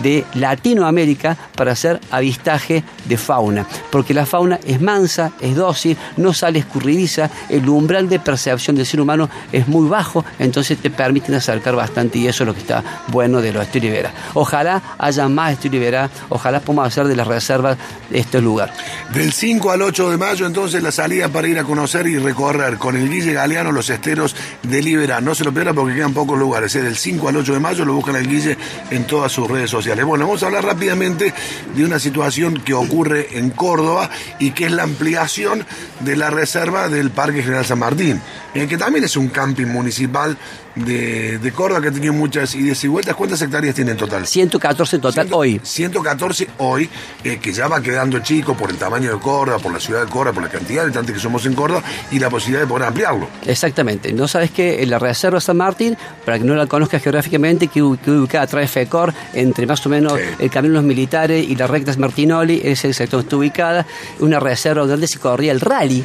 de 0.01 0.25
Latinoamérica 0.33 1.37
para 1.55 1.73
hacer 1.73 1.99
avistaje 2.11 2.83
de 3.05 3.17
fauna, 3.17 3.67
porque 3.91 4.13
la 4.13 4.25
fauna 4.25 4.59
es 4.65 4.81
mansa, 4.81 5.31
es 5.41 5.55
dócil, 5.55 5.97
no 6.17 6.33
sale 6.33 6.59
escurridiza, 6.59 7.29
el 7.49 7.67
umbral 7.69 8.09
de 8.09 8.19
percepción 8.19 8.75
del 8.75 8.85
ser 8.85 9.01
humano 9.01 9.29
es 9.51 9.67
muy 9.67 9.87
bajo, 9.87 10.25
entonces 10.39 10.77
te 10.77 10.89
permiten 10.89 11.35
acercar 11.35 11.75
bastante 11.75 12.19
y 12.19 12.27
eso 12.27 12.43
es 12.43 12.47
lo 12.47 12.53
que 12.53 12.61
está 12.61 12.83
bueno 13.07 13.41
de 13.41 13.53
los 13.53 13.63
Estilo 13.63 13.87
Ibera. 13.87 14.11
Ojalá 14.33 14.81
haya 14.97 15.27
más 15.27 15.53
Estilo 15.53 15.77
Ibera, 15.77 16.09
ojalá 16.29 16.59
podamos 16.59 16.87
hacer 16.87 17.07
de 17.07 17.15
las 17.15 17.27
reservas 17.27 17.77
este 18.11 18.41
lugar. 18.41 18.73
Del 19.13 19.31
5 19.31 19.71
al 19.71 19.81
8 19.81 20.11
de 20.11 20.17
mayo, 20.17 20.45
entonces, 20.45 20.81
la 20.81 20.91
salida 20.91 21.29
para 21.29 21.47
ir 21.47 21.59
a 21.59 21.63
conocer 21.63 22.07
y 22.07 22.17
recorrer 22.17 22.77
con 22.77 22.95
el 22.95 23.09
Guille 23.09 23.33
Galeano 23.33 23.71
los 23.71 23.89
esteros 23.89 24.35
de 24.63 24.81
Libera. 24.81 25.21
No 25.21 25.35
se 25.35 25.43
lo 25.43 25.53
pierdan 25.53 25.75
porque 25.75 25.95
quedan 25.95 26.13
pocos 26.13 26.37
lugares. 26.37 26.75
Es 26.75 26.83
del 26.83 26.95
5 26.95 27.29
al 27.29 27.37
8 27.37 27.53
de 27.53 27.59
mayo, 27.59 27.85
lo 27.85 27.93
buscan 27.93 28.15
el 28.15 28.27
Guille 28.27 28.57
en 28.89 29.05
todas 29.05 29.31
sus 29.31 29.49
redes 29.49 29.69
sociales. 29.69 29.82
Bueno, 30.05 30.25
vamos 30.25 30.41
a 30.43 30.45
hablar 30.47 30.63
rápidamente 30.65 31.33
de 31.75 31.85
una 31.85 31.99
situación 31.99 32.55
que 32.61 32.73
ocurre 32.73 33.37
en 33.37 33.49
Córdoba 33.49 34.09
y 34.39 34.51
que 34.51 34.65
es 34.65 34.71
la 34.71 34.83
ampliación 34.83 35.65
de 35.99 36.15
la 36.15 36.29
reserva 36.29 36.87
del 36.89 37.11
Parque 37.11 37.43
General 37.43 37.65
San 37.65 37.79
Martín, 37.79 38.21
eh, 38.53 38.67
que 38.67 38.77
también 38.77 39.03
es 39.03 39.17
un 39.17 39.27
camping 39.29 39.67
municipal 39.67 40.37
de, 40.75 41.37
de 41.37 41.51
Córdoba 41.51 41.81
que 41.81 41.89
ha 41.89 41.91
tenido 41.91 42.13
muchas 42.13 42.55
idas 42.55 42.83
y 42.83 42.87
vueltas. 42.87 43.15
¿Cuántas 43.15 43.41
hectáreas 43.41 43.75
tiene 43.75 43.91
en 43.91 43.97
total? 43.97 44.25
114 44.25 44.95
en 44.95 45.01
total 45.01 45.27
hoy. 45.31 45.61
114 45.63 46.47
hoy, 46.57 46.89
eh, 47.23 47.37
que 47.39 47.53
ya 47.53 47.67
va 47.67 47.79
quedando 47.81 48.19
chico 48.19 48.55
por 48.57 48.71
el 48.71 48.77
tamaño 48.77 49.13
de 49.13 49.19
Córdoba, 49.19 49.59
por 49.59 49.71
la 49.71 49.79
ciudad 49.79 50.01
de 50.03 50.07
Córdoba, 50.09 50.33
por 50.33 50.43
la 50.43 50.49
cantidad 50.49 50.81
de 50.81 50.85
habitantes 50.85 51.13
que 51.15 51.21
somos 51.21 51.45
en 51.45 51.53
Córdoba 51.53 51.83
y 52.11 52.17
la 52.19 52.29
posibilidad 52.29 52.61
de 52.61 52.67
poder 52.67 52.87
ampliarlo. 52.87 53.27
Exactamente. 53.45 54.11
No 54.13 54.27
sabes 54.27 54.49
que 54.51 54.83
la 54.87 54.97
Reserva 54.97 55.39
San 55.39 55.57
Martín, 55.57 55.95
para 56.25 56.39
que 56.39 56.45
no 56.45 56.55
la 56.55 56.65
conozcas 56.65 57.03
geográficamente, 57.03 57.67
que 57.67 57.83
u- 57.83 57.97
que 58.03 58.09
ubicada 58.09 58.45
atrás 58.45 58.61
de 58.63 58.67
FECOR, 58.67 59.13
entre 59.33 59.65
más 59.73 59.85
o 59.87 59.89
menos 59.89 60.13
Sí. 60.13 60.19
el 60.37 60.49
Camino 60.51 60.73
de 60.73 60.79
los 60.81 60.83
Militares 60.85 61.43
y 61.49 61.55
las 61.55 61.67
rectas 61.67 61.97
Martinoli, 61.97 62.61
es 62.63 62.85
el 62.85 62.93
sector 62.93 63.17
donde 63.21 63.25
está 63.27 63.37
ubicada, 63.37 63.85
una 64.19 64.39
reserva 64.39 64.85
donde 64.85 65.07
se 65.07 65.17
corría 65.17 65.51
el 65.51 65.59
rally. 65.61 66.03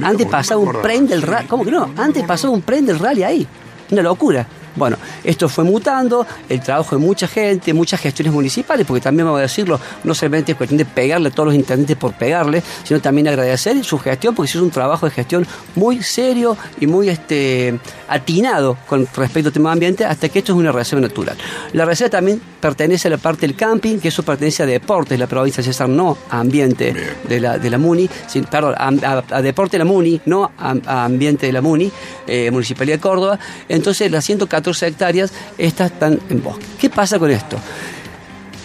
Antes 0.00 0.26
pasaba 0.28 0.60
un 0.60 0.82
tren 0.82 1.08
del 1.08 1.22
rally. 1.22 1.48
¿Cómo 1.48 1.64
que 1.64 1.72
no? 1.72 1.90
Antes 1.96 2.22
pasaba 2.22 2.52
un 2.52 2.62
tren 2.62 2.86
del 2.86 2.98
rally 3.00 3.24
ahí. 3.24 3.46
Una 3.90 4.02
locura. 4.02 4.46
Bueno, 4.76 4.96
esto 5.24 5.48
fue 5.48 5.64
mutando, 5.64 6.26
el 6.48 6.60
trabajo 6.60 6.96
de 6.96 7.02
mucha 7.04 7.26
gente, 7.26 7.72
muchas 7.74 8.00
gestiones 8.00 8.32
municipales, 8.32 8.86
porque 8.86 9.00
también 9.00 9.24
vamos 9.26 9.38
a 9.38 9.42
decirlo, 9.42 9.80
no 10.04 10.14
solamente 10.14 10.52
es 10.52 10.58
cuestión 10.58 10.78
de 10.78 10.84
pegarle 10.84 11.28
a 11.28 11.30
todos 11.32 11.46
los 11.48 11.54
intendentes 11.54 11.96
por 11.96 12.12
pegarle, 12.14 12.62
sino 12.84 13.00
también 13.00 13.26
agradecer 13.28 13.82
su 13.84 13.98
gestión, 13.98 14.34
porque 14.34 14.52
se 14.52 14.58
hizo 14.58 14.64
un 14.64 14.70
trabajo 14.70 15.06
de 15.06 15.12
gestión 15.12 15.46
muy 15.74 16.02
serio 16.02 16.56
y 16.78 16.86
muy 16.86 17.08
este, 17.08 17.78
atinado 18.08 18.76
con 18.86 19.06
respecto 19.16 19.48
al 19.48 19.52
tema 19.52 19.72
ambiente, 19.72 20.04
hasta 20.04 20.28
que 20.28 20.38
esto 20.40 20.52
es 20.52 20.58
una 20.58 20.72
reserva 20.72 21.00
natural. 21.02 21.36
La 21.72 21.84
reserva 21.84 22.10
también 22.10 22.40
pertenece 22.60 23.08
a 23.08 23.10
la 23.12 23.18
parte 23.18 23.46
del 23.46 23.56
camping, 23.56 23.98
que 23.98 24.08
eso 24.08 24.22
pertenece 24.22 24.62
a 24.62 24.66
deportes, 24.66 25.18
la 25.18 25.26
provincia 25.26 25.62
de 25.62 25.64
César, 25.72 25.88
no 25.88 26.16
a 26.30 26.40
ambiente 26.40 26.92
Bien. 26.92 27.06
de 27.28 27.40
la, 27.40 27.58
de 27.58 27.70
la 27.70 27.78
MUNI, 27.78 28.08
sin- 28.26 28.44
perdón, 28.44 28.74
a, 28.76 28.88
a- 28.88 29.24
a 29.36 29.42
deporte 29.42 29.78
de 29.78 29.84
la 29.84 29.90
MUNI, 29.90 30.20
no 30.26 30.50
a, 30.58 30.74
a 30.86 31.04
ambiente 31.04 31.46
de 31.46 31.52
la 31.52 31.60
MUNI, 31.62 31.90
eh, 32.26 32.50
Municipalidad 32.50 32.96
de 32.96 33.00
Córdoba. 33.00 33.38
Entonces 33.68 34.10
las 34.10 34.24
114 34.24 34.65
hectáreas, 34.82 35.32
estas 35.58 35.92
están 35.92 36.18
en 36.28 36.42
bosque. 36.42 36.64
¿Qué 36.78 36.90
pasa 36.90 37.18
con 37.18 37.30
esto? 37.30 37.58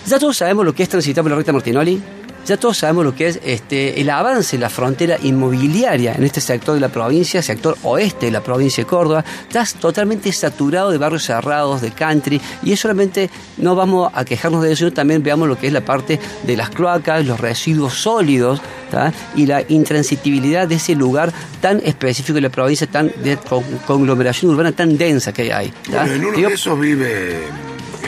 Ya 0.07 0.17
todos 0.19 0.37
sabemos 0.37 0.65
lo 0.65 0.73
que 0.73 0.83
es 0.83 0.89
transitar 0.89 1.23
por 1.23 1.31
la 1.31 1.37
recta 1.37 1.53
Martinoli. 1.53 2.01
Ya 2.47 2.57
todos 2.57 2.77
sabemos 2.79 3.05
lo 3.05 3.15
que 3.15 3.27
es 3.27 3.39
este, 3.45 4.01
el 4.01 4.09
avance 4.09 4.57
de 4.57 4.61
la 4.61 4.69
frontera 4.69 5.17
inmobiliaria 5.21 6.13
en 6.15 6.23
este 6.23 6.41
sector 6.41 6.73
de 6.73 6.81
la 6.81 6.89
provincia, 6.89 7.41
sector 7.41 7.77
oeste 7.83 8.25
de 8.25 8.31
la 8.31 8.41
provincia 8.41 8.83
de 8.83 8.87
Córdoba. 8.89 9.23
Estás 9.47 9.75
totalmente 9.75 10.31
saturado 10.31 10.91
de 10.91 10.97
barrios 10.97 11.23
cerrados, 11.23 11.81
de 11.81 11.91
country, 11.91 12.41
y 12.63 12.73
es 12.73 12.79
solamente, 12.79 13.29
no 13.57 13.75
vamos 13.75 14.11
a 14.13 14.25
quejarnos 14.25 14.63
de 14.63 14.71
eso, 14.71 14.79
sino 14.79 14.91
también 14.93 15.21
veamos 15.23 15.47
lo 15.47 15.57
que 15.57 15.67
es 15.67 15.73
la 15.73 15.81
parte 15.85 16.19
de 16.43 16.57
las 16.57 16.69
cloacas, 16.71 17.25
los 17.25 17.39
residuos 17.39 17.93
sólidos, 17.93 18.61
¿tá? 18.89 19.13
y 19.35 19.45
la 19.45 19.63
intransitibilidad 19.67 20.67
de 20.67 20.75
ese 20.75 20.95
lugar 20.95 21.31
tan 21.61 21.79
específico 21.85 22.33
de 22.35 22.41
la 22.41 22.49
provincia, 22.49 22.87
tan 22.87 23.11
de 23.23 23.37
con- 23.37 23.63
conglomeración 23.85 24.51
urbana 24.51 24.71
tan 24.71 24.97
densa 24.97 25.31
que 25.31 25.53
hay. 25.53 25.71
Bueno, 25.89 26.11
en 26.13 26.25
uno 26.25 26.37
Digo, 26.37 26.49
de 26.49 26.55
esos 26.55 26.79
vive 26.79 27.39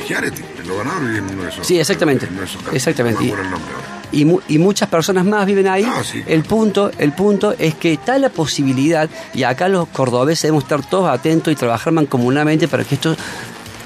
Schiaretti, 0.04 0.42
el 0.62 0.70
gobernador 0.70 1.02
vive 1.06 1.18
en 1.20 1.24
uno 1.30 1.44
de 1.44 1.50
esos. 1.50 1.68
Sí, 1.68 1.80
exactamente. 1.80 2.26
en 2.26 2.32
uno 2.32 2.42
de 2.42 2.48
esos. 2.48 2.62
Exactamente. 2.74 3.24
No 3.26 3.93
y, 4.14 4.24
mu- 4.26 4.40
y 4.48 4.58
muchas 4.60 4.88
personas 4.88 5.26
más 5.26 5.46
viven 5.46 5.68
ahí. 5.68 5.84
Ah, 5.86 6.02
sí. 6.04 6.24
El 6.28 6.44
punto, 6.44 6.92
el 6.98 7.12
punto 7.12 7.54
es 7.60 7.76
que 7.76 7.94
está 7.94 8.18
la 8.20 8.30
posibilidad, 8.30 9.10
y 9.34 9.44
acá 9.44 9.68
los 9.68 9.88
cordobeses 9.90 10.44
debemos 10.44 10.64
estar 10.64 10.88
todos 10.88 11.10
atentos 11.10 11.52
y 11.52 11.56
trabajar 11.56 11.92
mancomunadamente 11.92 12.68
para 12.68 12.84
que 12.84 12.96
esto, 12.96 13.16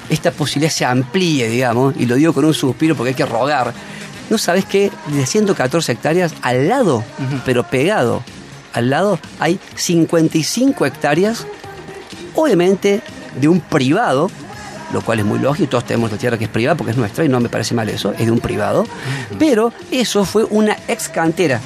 esta 0.09 0.31
posibilidad 0.31 0.71
se 0.71 0.85
amplíe, 0.85 1.49
digamos, 1.49 1.95
y 1.97 2.05
lo 2.05 2.15
digo 2.15 2.33
con 2.33 2.45
un 2.45 2.53
suspiro 2.53 2.95
porque 2.95 3.09
hay 3.09 3.15
que 3.15 3.25
rogar. 3.25 3.73
¿No 4.29 4.37
sabes 4.37 4.65
que 4.65 4.91
de 5.07 5.25
114 5.25 5.93
hectáreas 5.93 6.33
al 6.41 6.67
lado, 6.67 7.03
pero 7.45 7.63
pegado, 7.63 8.21
al 8.73 8.89
lado 8.89 9.19
hay 9.39 9.57
55 9.75 10.85
hectáreas, 10.85 11.47
obviamente 12.35 13.01
de 13.39 13.47
un 13.47 13.59
privado, 13.61 14.29
lo 14.91 15.01
cual 15.01 15.19
es 15.19 15.25
muy 15.25 15.39
lógico, 15.39 15.69
todos 15.69 15.85
tenemos 15.85 16.11
la 16.11 16.17
tierra 16.17 16.37
que 16.37 16.45
es 16.45 16.49
privada 16.49 16.75
porque 16.75 16.91
es 16.91 16.97
nuestra 16.97 17.25
y 17.25 17.29
no 17.29 17.39
me 17.39 17.49
parece 17.49 17.73
mal 17.73 17.89
eso, 17.89 18.13
es 18.13 18.25
de 18.25 18.31
un 18.31 18.39
privado, 18.39 18.85
pero 19.37 19.73
eso 19.91 20.25
fue 20.25 20.43
una 20.45 20.77
ex 20.87 21.09
cantera, 21.09 21.59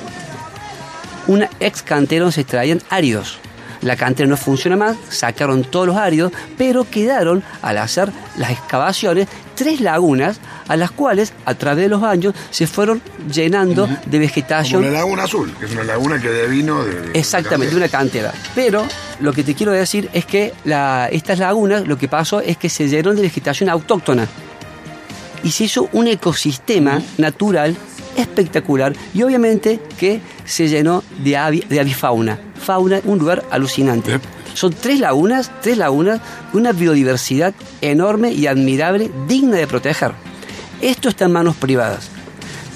una 1.28 1.50
ex 1.60 1.82
cantera 1.82 2.22
donde 2.22 2.36
se 2.36 2.42
extraían 2.42 2.82
áridos. 2.90 3.38
La 3.82 3.96
cantera 3.96 4.30
no 4.30 4.38
funciona 4.38 4.78
más, 4.78 4.96
sacaron 5.10 5.64
todos 5.64 5.88
los 5.88 5.98
áridos, 5.98 6.32
pero 6.56 6.84
quedaron, 6.84 7.44
al 7.64 7.80
hacer 7.80 8.12
las 8.38 8.52
excavaciones, 8.52 9.28
tres 9.56 9.82
lagunas 9.82 10.40
a 10.68 10.76
las 10.78 10.92
cuales, 10.92 11.34
a 11.46 11.54
través 11.56 11.86
de 11.86 11.90
los 11.90 12.04
años, 12.04 12.34
se 12.50 12.68
fueron 12.68 13.02
llenando 13.32 13.88
de 13.88 13.94
Como 14.04 14.20
vegetación 14.20 14.84
la 14.84 14.92
Laguna 14.92 15.24
Azul, 15.24 15.52
que 15.60 15.66
es 15.66 15.72
una 15.72 15.84
laguna 15.84 16.22
que 16.22 16.30
de. 16.30 16.48
de- 16.48 17.20
Exactamente, 17.20 17.72
de 17.74 17.78
una 17.78 17.90
cantera. 17.90 18.34
Pero 18.56 18.86
lo 19.20 19.34
que 19.34 19.44
te 19.44 19.54
quiero 19.56 19.72
decir 19.72 20.10
es 20.14 20.26
que 20.26 20.54
la- 20.66 21.08
estas 21.12 21.40
lagunas, 21.40 21.88
lo 21.88 21.98
que 21.98 22.08
pasó 22.08 22.40
es 22.42 22.58
que 22.58 22.70
se 22.70 22.88
llenaron 22.88 23.16
de 23.16 23.22
vegetación 23.24 23.70
autóctona. 23.70 24.28
Y 25.44 25.52
se 25.52 25.64
hizo 25.64 25.90
un 25.94 26.08
ecosistema 26.08 27.02
natural 27.18 27.76
espectacular. 28.16 28.94
Y 29.14 29.24
obviamente 29.24 29.80
que 29.98 30.22
se 30.46 30.68
llenó 30.68 31.04
de, 31.24 31.32
avi- 31.32 31.66
de 31.68 31.80
avifauna. 31.80 32.38
Fauna, 32.64 33.02
un 33.06 33.18
lugar 33.18 33.44
alucinante. 33.50 34.12
Yep. 34.12 34.22
Son 34.54 34.72
tres 34.74 35.00
lagunas, 35.00 35.50
tres 35.62 35.78
lagunas, 35.78 36.20
una 36.54 36.74
biodiversidad 36.74 37.54
enorme 37.82 38.32
y 38.34 38.48
admirable, 38.48 39.10
digna 39.28 39.56
de 39.58 39.66
proteger. 39.66 40.12
Esto 40.82 41.10
está 41.10 41.26
en 41.26 41.32
manos 41.32 41.56
privadas. 41.56 42.10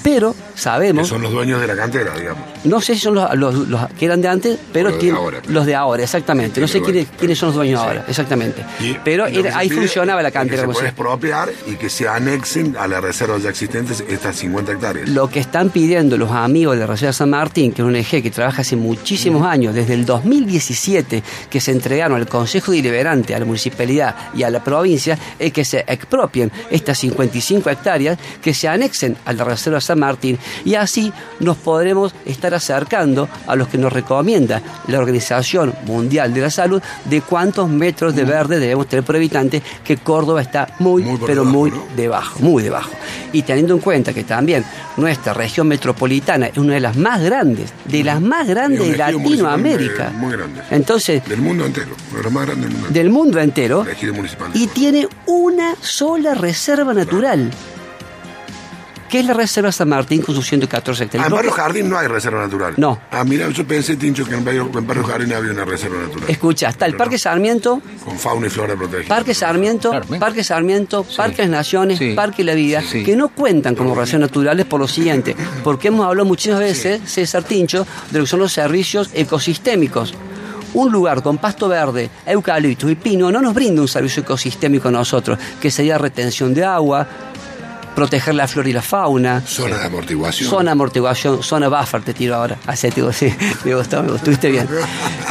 Pero 0.02 0.34
Que 0.34 0.60
sabemos, 0.60 1.08
son 1.08 1.22
los 1.22 1.32
dueños 1.32 1.60
de 1.60 1.66
la 1.66 1.76
cantera, 1.76 2.14
digamos. 2.16 2.44
No 2.66 2.80
sé 2.80 2.94
si 2.94 3.00
son 3.00 3.14
los, 3.14 3.34
los- 3.34 3.68
los 3.68 3.86
que 3.92 4.04
eran 4.06 4.20
de 4.20 4.28
antes, 4.28 4.58
pero 4.72 4.90
Los 4.90 5.00
de 5.02 5.10
ahora. 5.10 5.38
los 5.48 5.66
de 5.66 5.74
ahora, 5.74 6.02
exactamente. 6.02 6.60
No 6.60 6.68
sé 6.68 6.80
quiénes, 6.82 7.06
quiénes 7.18 7.38
son 7.38 7.48
los 7.48 7.56
dueños 7.56 7.80
ahora, 7.80 8.04
exactamente. 8.08 8.64
Y 8.80 8.94
pero 9.04 9.26
que 9.26 9.40
era- 9.40 9.56
ahí 9.58 9.70
funcionaba 9.70 10.22
la 10.22 10.30
que 10.30 10.34
cantera. 10.34 10.62
se 10.62 10.66
puede 10.66 10.80
se- 10.80 10.86
expropiar 10.86 11.48
y 11.66 11.76
que 11.76 11.88
se 11.90 12.08
anexen 12.08 12.76
a 12.78 12.86
las 12.88 13.02
reservas 13.02 13.42
ya 13.42 13.50
existentes 13.50 14.04
estas 14.08 14.36
50 14.36 14.72
hectáreas. 14.72 15.08
Lo 15.08 15.28
que 15.28 15.40
están 15.40 15.70
pidiendo 15.70 16.16
los 16.16 16.30
amigos 16.30 16.74
de 16.74 16.80
la 16.80 16.86
Reserva 16.86 17.12
San 17.12 17.30
Martín, 17.30 17.72
que 17.72 17.82
es 17.82 17.86
un 17.88 17.96
eje 17.96 18.22
que 18.22 18.30
trabaja 18.30 18.62
hace 18.62 18.76
muchísimos 18.76 19.46
años, 19.46 19.74
desde 19.74 19.94
el 19.94 20.04
2017, 20.06 21.22
que 21.50 21.60
se 21.60 21.72
entregaron 21.72 22.18
al 22.18 22.28
Consejo 22.28 22.72
Deliberante, 22.72 23.34
a 23.34 23.38
la 23.38 23.44
municipalidad 23.44 24.14
y 24.34 24.42
a 24.42 24.50
la 24.50 24.62
provincia, 24.62 25.18
es 25.38 25.52
que 25.52 25.64
se 25.64 25.80
expropien 25.86 26.50
estas 26.70 26.98
55 26.98 27.70
hectáreas, 27.70 28.18
que 28.42 28.54
se 28.54 28.68
anexen 28.68 29.16
a 29.24 29.32
la 29.32 29.44
Reserva 29.44 29.80
San 29.80 29.98
Martín 29.98 30.38
y 30.64 30.74
así 30.74 31.12
nos 31.40 31.56
podremos 31.56 32.14
estar 32.24 32.54
acercando 32.56 33.28
a 33.46 33.54
los 33.56 33.68
que 33.68 33.78
nos 33.78 33.92
recomienda 33.92 34.60
la 34.88 34.98
Organización 34.98 35.74
Mundial 35.86 36.32
de 36.34 36.40
la 36.40 36.50
Salud 36.50 36.82
de 37.04 37.20
cuántos 37.22 37.68
metros 37.68 38.14
de 38.14 38.24
verde 38.24 38.58
debemos 38.58 38.86
tener 38.88 39.04
por 39.04 39.16
habitante, 39.16 39.62
que 39.84 39.96
Córdoba 39.98 40.42
está 40.42 40.68
muy, 40.78 41.02
Muy 41.02 41.18
pero 41.26 41.42
debajo, 41.44 41.52
muy 41.58 41.70
¿no? 41.70 41.82
debajo, 41.96 42.38
muy 42.40 42.62
debajo. 42.62 42.90
Y 43.32 43.42
teniendo 43.42 43.74
en 43.74 43.80
cuenta 43.80 44.12
que 44.12 44.24
también 44.24 44.64
nuestra 44.96 45.34
región 45.34 45.68
metropolitana 45.68 46.46
es 46.46 46.56
una 46.58 46.74
de 46.74 46.80
las 46.80 46.96
más 46.96 47.22
grandes, 47.22 47.72
de 47.84 48.02
las 48.04 48.20
más 48.20 48.46
grandes 48.48 48.90
de 48.90 48.96
Latinoamérica. 48.96 50.10
muy 50.10 50.32
grande. 50.32 50.62
Entonces, 50.70 51.22
Del 51.28 51.40
mundo 51.40 51.66
entero, 51.66 51.90
más 52.30 52.46
del 52.46 52.56
mundo. 52.58 52.88
del 52.90 53.10
mundo 53.10 53.40
entero, 53.40 53.84
y 54.54 54.66
tiene 54.68 55.06
una 55.26 55.74
sola 55.80 56.34
reserva 56.34 56.94
natural, 56.94 57.50
que 59.08 59.20
es 59.20 59.26
la 59.26 59.34
Reserva 59.34 59.70
San 59.72 59.88
Martín 59.88 60.22
con 60.22 60.34
sus 60.34 60.46
114 60.46 61.02
Ah, 61.02 61.06
hectáreas. 61.06 61.28
en 61.28 61.34
Barrio 61.34 61.50
Jardín 61.52 61.88
no 61.90 61.98
hay 61.98 62.06
reserva 62.08 62.40
natural. 62.42 62.74
No. 62.76 62.98
Ah, 63.10 63.24
mira, 63.24 63.48
yo 63.50 63.66
pensé, 63.66 63.96
Tincho, 63.96 64.24
que 64.24 64.34
en 64.34 64.44
Barrio, 64.44 64.70
en 64.74 64.86
Barrio 64.86 65.04
Jardín 65.04 65.32
había 65.32 65.52
una 65.52 65.64
reserva 65.64 65.98
natural. 66.02 66.24
Escucha, 66.28 66.68
está 66.68 66.86
el 66.86 66.92
Pero 66.92 66.98
Parque 66.98 67.14
no, 67.16 67.18
Sarmiento, 67.20 67.82
Con 68.04 68.18
fauna 68.18 68.46
y 68.46 68.50
flora 68.50 68.74
protegida. 68.76 69.08
Parque 69.08 69.34
Sarmiento, 69.34 69.90
Sarmiento. 69.92 70.24
Parque 70.24 70.44
Sarmiento, 70.44 71.06
Sí. 71.08 71.16
Parque 71.16 71.42
Las 71.42 71.50
Naciones, 71.50 71.98
Sí. 71.98 72.12
Parque 72.14 72.44
La 72.44 72.54
Vida, 72.54 72.82
Sí. 72.82 73.04
que 73.04 73.16
no 73.16 73.28
cuentan 73.28 73.74
como 73.74 73.94
reservas 73.94 74.28
naturales 74.30 74.66
por 74.66 74.80
lo 74.80 74.88
siguiente, 74.88 75.36
porque 75.64 75.88
hemos 75.88 76.06
hablado 76.06 76.24
muchas 76.26 76.58
veces, 76.58 77.00
César 77.04 77.44
Tincho, 77.44 77.86
de 78.10 78.18
lo 78.18 78.24
que 78.24 78.30
son 78.30 78.40
los 78.40 78.52
servicios 78.52 79.10
ecosistémicos. 79.14 80.14
Un 80.74 80.92
lugar 80.92 81.22
con 81.22 81.38
pasto 81.38 81.68
verde, 81.68 82.10
eucalipto 82.26 82.90
y 82.90 82.96
pino 82.96 83.30
no 83.32 83.40
nos 83.40 83.54
brinda 83.54 83.80
un 83.80 83.88
servicio 83.88 84.22
ecosistémico 84.22 84.88
a 84.88 84.90
nosotros, 84.90 85.38
que 85.60 85.70
sería 85.70 85.96
retención 85.96 86.52
de 86.52 86.64
agua, 86.64 87.06
proteger 87.96 88.34
la 88.36 88.46
flora 88.46 88.68
y 88.68 88.72
la 88.72 88.82
fauna, 88.82 89.40
Zona 89.44 89.78
de 89.78 89.86
amortiguación. 89.86 90.48
Zona 90.50 90.72
amortiguación, 90.72 91.42
zona 91.42 91.68
buffer 91.68 92.02
te 92.02 92.14
tiro 92.14 92.36
ahora. 92.36 92.56
Así 92.66 92.88
te 92.90 92.96
digo, 92.96 93.12
sí, 93.12 93.32
me 93.64 93.74
gustó, 93.74 94.02
me 94.04 94.12
gustó, 94.12 94.30
estuviste 94.30 94.50
bien. 94.50 94.68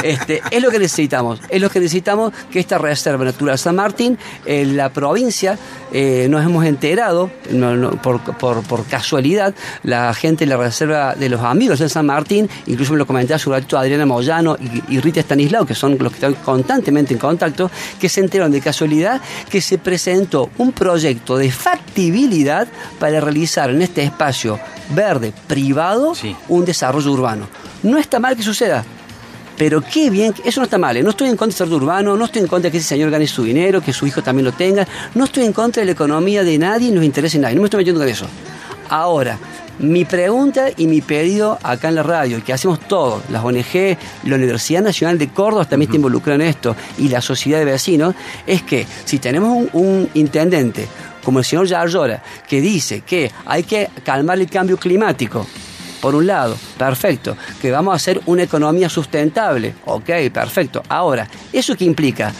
Este, 0.02 0.42
es 0.50 0.62
lo 0.62 0.70
que 0.70 0.78
necesitamos, 0.78 1.40
es 1.48 1.60
lo 1.62 1.70
que 1.70 1.80
necesitamos 1.80 2.32
que 2.50 2.58
esta 2.60 2.76
Reserva 2.78 3.24
Natural 3.24 3.58
San 3.58 3.76
Martín, 3.76 4.18
en 4.44 4.76
la 4.76 4.90
provincia, 4.90 5.58
eh, 5.92 6.26
nos 6.28 6.44
hemos 6.44 6.64
enterado, 6.66 7.30
no, 7.50 7.76
no, 7.76 7.90
por, 8.02 8.20
por- 8.20 8.62
por 8.64 8.84
casualidad, 8.86 9.54
la 9.84 10.12
gente 10.12 10.44
de 10.44 10.50
la 10.50 10.56
Reserva 10.56 11.14
de 11.14 11.28
los 11.28 11.40
Amigos 11.42 11.78
de 11.78 11.88
San 11.88 12.06
Martín, 12.06 12.48
incluso 12.66 12.92
me 12.92 12.98
lo 12.98 13.06
comentaba 13.06 13.38
su 13.38 13.50
ratito 13.50 13.78
Adriana 13.78 14.04
Moyano 14.06 14.56
y, 14.60 14.96
y 14.96 15.00
Rita 15.00 15.20
Stanislao, 15.20 15.64
que 15.64 15.74
son 15.76 15.96
los 16.00 16.10
que 16.10 16.16
están 16.16 16.34
constantemente 16.34 17.14
en 17.14 17.20
contacto, 17.20 17.70
que 18.00 18.08
se 18.08 18.20
enteraron 18.20 18.50
de 18.52 18.60
casualidad 18.60 19.20
que 19.48 19.60
se 19.60 19.78
presentó 19.78 20.50
un 20.58 20.72
proyecto 20.72 21.36
de 21.36 21.52
factibilidad 21.52 22.55
para 22.98 23.20
realizar 23.20 23.70
en 23.70 23.82
este 23.82 24.02
espacio 24.02 24.58
verde 24.94 25.32
privado 25.46 26.14
Sí. 26.14 26.34
un 26.48 26.64
desarrollo 26.64 27.10
urbano. 27.12 27.48
No 27.82 27.98
está 27.98 28.18
mal 28.20 28.36
que 28.36 28.42
suceda. 28.42 28.84
Pero 29.58 29.80
qué 29.80 30.10
bien, 30.10 30.34
eso 30.44 30.60
no 30.60 30.64
está 30.64 30.76
mal, 30.76 30.98
¿eh? 30.98 31.02
no 31.02 31.10
estoy 31.10 31.28
en 31.28 31.36
contra 31.36 31.46
del 31.46 31.54
desarrollo 31.54 31.76
urbano, 31.76 32.16
no 32.16 32.26
estoy 32.26 32.42
en 32.42 32.48
contra 32.48 32.68
de 32.68 32.72
que 32.72 32.76
ese 32.78 32.88
señor 32.88 33.10
gane 33.10 33.26
su 33.26 33.42
dinero, 33.42 33.80
que 33.80 33.92
su 33.94 34.06
hijo 34.06 34.22
también 34.22 34.44
lo 34.44 34.52
tenga, 34.52 34.86
no 35.14 35.24
estoy 35.24 35.46
en 35.46 35.54
contra 35.54 35.80
de 35.80 35.86
la 35.86 35.92
economía 35.92 36.44
de 36.44 36.58
nadie, 36.58 36.88
intereses 36.88 37.38
de 37.40 37.42
nadie, 37.42 37.54
no 37.56 37.62
me 37.62 37.66
estoy 37.68 37.78
metiendo 37.78 38.00
con 38.00 38.08
eso. 38.08 38.26
Ahora, 38.90 39.38
mi 39.78 40.04
pregunta 40.04 40.66
y 40.76 40.86
mi 40.86 41.00
pedido 41.00 41.58
acá 41.62 41.88
en 41.88 41.94
la 41.94 42.02
radio, 42.02 42.44
que 42.44 42.52
hacemos 42.52 42.80
todos, 42.80 43.22
las 43.30 43.42
ONG, 43.44 43.96
la 44.24 44.36
Universidad 44.36 44.82
Nacional 44.82 45.16
de 45.18 45.28
Córdoba 45.28 45.64
también 45.64 45.88
está 45.88 45.96
involucrada 45.96 46.34
en 46.36 46.50
esto, 46.50 46.76
y 46.98 47.08
la 47.08 47.22
sociedad 47.22 47.58
de 47.58 47.64
vecinos, 47.64 48.14
es 48.46 48.60
que 48.62 48.86
si 49.06 49.18
tenemos 49.18 49.50
un, 49.56 49.70
un 49.72 50.08
intendente 50.14 50.86
como 51.26 51.40
el 51.40 51.44
señor 51.44 51.66
Yarlora, 51.66 52.22
que 52.48 52.60
dice 52.60 53.00
que 53.00 53.32
hay 53.46 53.64
que 53.64 53.90
calmar 54.04 54.38
el 54.38 54.48
cambio 54.48 54.76
climático, 54.76 55.44
por 56.00 56.14
un 56.14 56.24
lado, 56.24 56.56
perfecto, 56.78 57.36
que 57.60 57.72
vamos 57.72 57.94
a 57.94 57.96
hacer 57.96 58.20
una 58.26 58.44
economía 58.44 58.88
sustentable, 58.88 59.74
ok, 59.86 60.08
perfecto. 60.32 60.84
Ahora, 60.88 61.26
¿eso 61.52 61.74
qué 61.74 61.84
implica? 61.84 62.32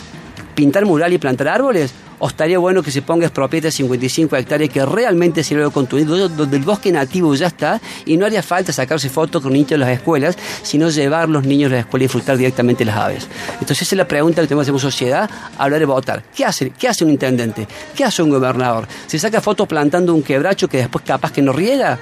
¿Pintar 0.55 0.87
mural 0.87 1.13
y 1.13 1.19
plantar 1.19 1.49
árboles? 1.49 1.93
¿O 2.19 2.29
estaría 2.29 2.59
bueno 2.59 2.83
que 2.83 2.91
se 2.91 3.03
ponga 3.03 3.27
expropiete 3.27 3.71
55 3.71 4.37
hectáreas 4.37 4.71
que 4.73 4.85
realmente 4.87 5.45
sirve 5.45 5.65
de 5.65 5.71
contenido, 5.71 6.29
donde 6.29 6.57
el 6.57 6.63
bosque 6.63 6.91
nativo 6.91 7.35
ya 7.35 7.49
está 7.49 7.81
y 8.07 8.17
no 8.17 8.25
haría 8.25 8.43
falta 8.43 8.73
sacarse 8.73 9.11
fotos 9.11 9.43
con 9.43 9.53
niños 9.53 9.71
de 9.71 9.79
las 9.79 9.91
escuelas, 9.91 10.37
sino 10.63 10.89
llevar 10.89 11.29
los 11.29 11.45
niños 11.45 11.71
a 11.73 11.75
la 11.75 11.81
escuela 11.81 12.05
y 12.05 12.07
disfrutar 12.07 12.39
directamente 12.39 12.85
las 12.85 12.97
aves? 12.97 13.29
Entonces 13.53 13.83
esa 13.83 13.95
es 13.95 13.99
la 13.99 14.09
pregunta 14.09 14.41
que 14.41 14.49
tenemos 14.49 14.67
como 14.67 14.79
sociedad 14.79 15.29
hablar 15.59 15.81
de 15.81 15.87
votar. 15.87 16.23
¿Qué 16.35 16.45
hace, 16.45 16.71
¿Qué 16.71 16.89
hace 16.89 17.05
un 17.05 17.11
intendente? 17.11 17.69
¿Qué 17.95 18.05
hace 18.05 18.23
un 18.23 18.31
gobernador? 18.31 18.89
¿Se 19.07 19.19
saca 19.19 19.41
fotos 19.41 19.69
plantando 19.69 20.15
un 20.15 20.23
quebracho 20.23 20.69
que 20.69 20.79
después 20.79 21.05
capaz 21.05 21.33
que 21.33 21.43
no 21.43 21.53
riega? 21.53 21.99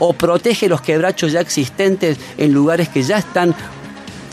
o 0.00 0.14
protege 0.14 0.66
los 0.68 0.80
quebrachos 0.80 1.32
ya 1.32 1.40
existentes 1.40 2.18
en 2.38 2.52
lugares 2.52 2.88
que 2.88 3.02
ya 3.02 3.18
están 3.18 3.54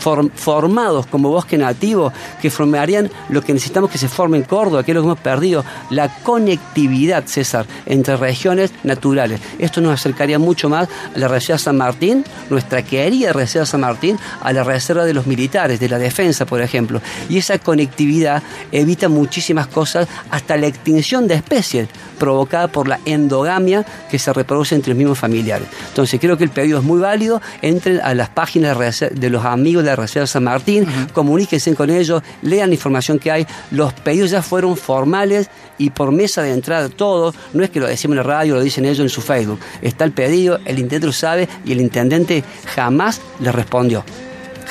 form- 0.04 0.32
formados 0.34 1.08
como 1.08 1.30
bosque 1.30 1.58
nativo, 1.58 2.12
que 2.42 2.50
formarían 2.50 3.10
lo 3.30 3.42
que 3.42 3.54
necesitamos 3.54 3.89
que 3.89 3.98
se 3.98 4.08
forme 4.08 4.38
en 4.38 4.44
Córdoba, 4.44 4.84
que 4.84 4.92
es 4.92 4.96
lo 4.96 5.01
que 5.01 5.08
hemos 5.08 5.20
perdido, 5.20 5.63
la 5.89 6.10
conectividad, 6.24 7.25
César, 7.25 7.66
entre 7.86 8.18
regiones 8.18 8.72
naturales. 8.84 9.39
Esto 9.60 9.82
nos 9.82 9.94
acercaría 9.94 10.39
mucho 10.39 10.70
más 10.70 10.88
a 11.16 11.18
la 11.20 11.27
Reserva 11.27 11.58
San 11.60 11.77
Martín, 11.77 12.24
nuestra 12.50 12.82
querida 12.84 13.34
Reserva 13.34 13.66
San 13.66 13.82
Martín, 13.82 14.18
a 14.42 14.54
la 14.54 14.63
Reserva 14.63 15.06
de 15.06 15.13
los 15.13 15.27
militares, 15.27 15.80
de 15.80 15.89
la 15.89 15.98
defensa, 15.98 16.46
por 16.46 16.62
ejemplo. 16.62 17.01
Y 17.30 17.38
esa 17.38 17.58
conectividad 17.60 18.44
evita 18.72 19.10
muchísimas 19.10 19.68
cosas, 19.68 20.08
hasta 20.32 20.58
la 20.58 20.68
extinción 20.68 21.27
de 21.27 21.36
especies 21.36 21.89
provocada 22.20 22.68
por 22.68 22.88
la 22.88 23.00
endogamia 23.06 23.86
que 24.10 24.18
se 24.18 24.34
reproduce 24.34 24.74
entre 24.74 24.92
los 24.92 24.98
mismos 24.98 25.20
familiares. 25.20 25.68
Entonces 25.89 26.20
creo 26.20 26.38
que 26.38 26.44
el 26.44 26.50
pedido 26.50 26.80
es 26.80 26.84
muy 26.84 27.00
válido, 27.00 27.42
entren 27.62 28.00
a 28.04 28.13
las 28.13 28.30
páginas 28.30 28.77
de 29.12 29.30
los 29.30 29.46
amigos 29.46 29.84
de 29.84 29.87
la 29.88 29.96
Reserva 29.96 30.27
San 30.27 30.44
Martín, 30.44 30.86
comuníquense 31.13 31.74
con 31.75 31.89
ellos, 31.89 32.22
lean 32.41 32.70
la 32.70 32.75
información 32.75 33.20
que 33.20 33.32
hay, 33.32 33.48
los 33.72 33.94
pedidos 33.94 34.32
ya 34.32 34.41
fueron 34.41 34.77
formales 34.77 35.50
y 35.77 35.89
por 35.89 36.12
mesa 36.12 36.41
de 36.41 36.51
entrada 36.51 36.89
todos, 36.89 37.36
no 37.53 37.63
es 37.63 37.70
que 37.70 37.79
lo 37.79 37.88
decimos 37.88 38.13
en 38.13 38.17
la 38.17 38.24
radio, 38.24 38.56
lo 38.56 38.62
dicen 38.62 38.86
ellos 38.86 39.00
en 39.00 39.10
su 39.10 39.22
Facebook, 39.22 39.60
está 39.82 40.03
el 40.03 40.12
pedido, 40.12 40.60
el 40.65 40.79
intendente 40.79 41.08
lo 41.08 41.13
sabe 41.13 41.48
y 41.65 41.72
el 41.72 41.82
intendente 41.82 42.44
jamás 42.75 43.22
le 43.39 43.51
respondió. 43.51 44.03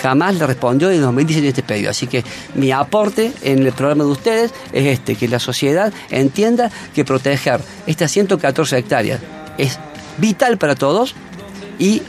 Jamás 0.03 0.37
le 0.37 0.47
respondió 0.47 0.91
en 0.91 1.01
2017 1.01 1.49
este 1.49 1.63
pedido. 1.63 1.91
Así 1.91 2.07
que 2.07 2.23
mi 2.55 2.71
aporte 2.71 3.33
en 3.43 3.67
el 3.67 3.73
programa 3.73 4.05
de 4.05 4.11
ustedes 4.11 4.53
es 4.73 4.87
este, 4.87 5.17
que 5.17 5.27
la 5.27 5.39
sociedad 5.39 5.91
entienda 6.11 6.71
que 6.95 7.03
proteger 7.05 7.61
estas 7.87 8.11
114 8.11 8.77
hectáreas 8.77 9.21
es 9.57 9.79
vital 10.19 10.59
para 10.59 10.75
todos 10.75 11.15
y 11.79 12.03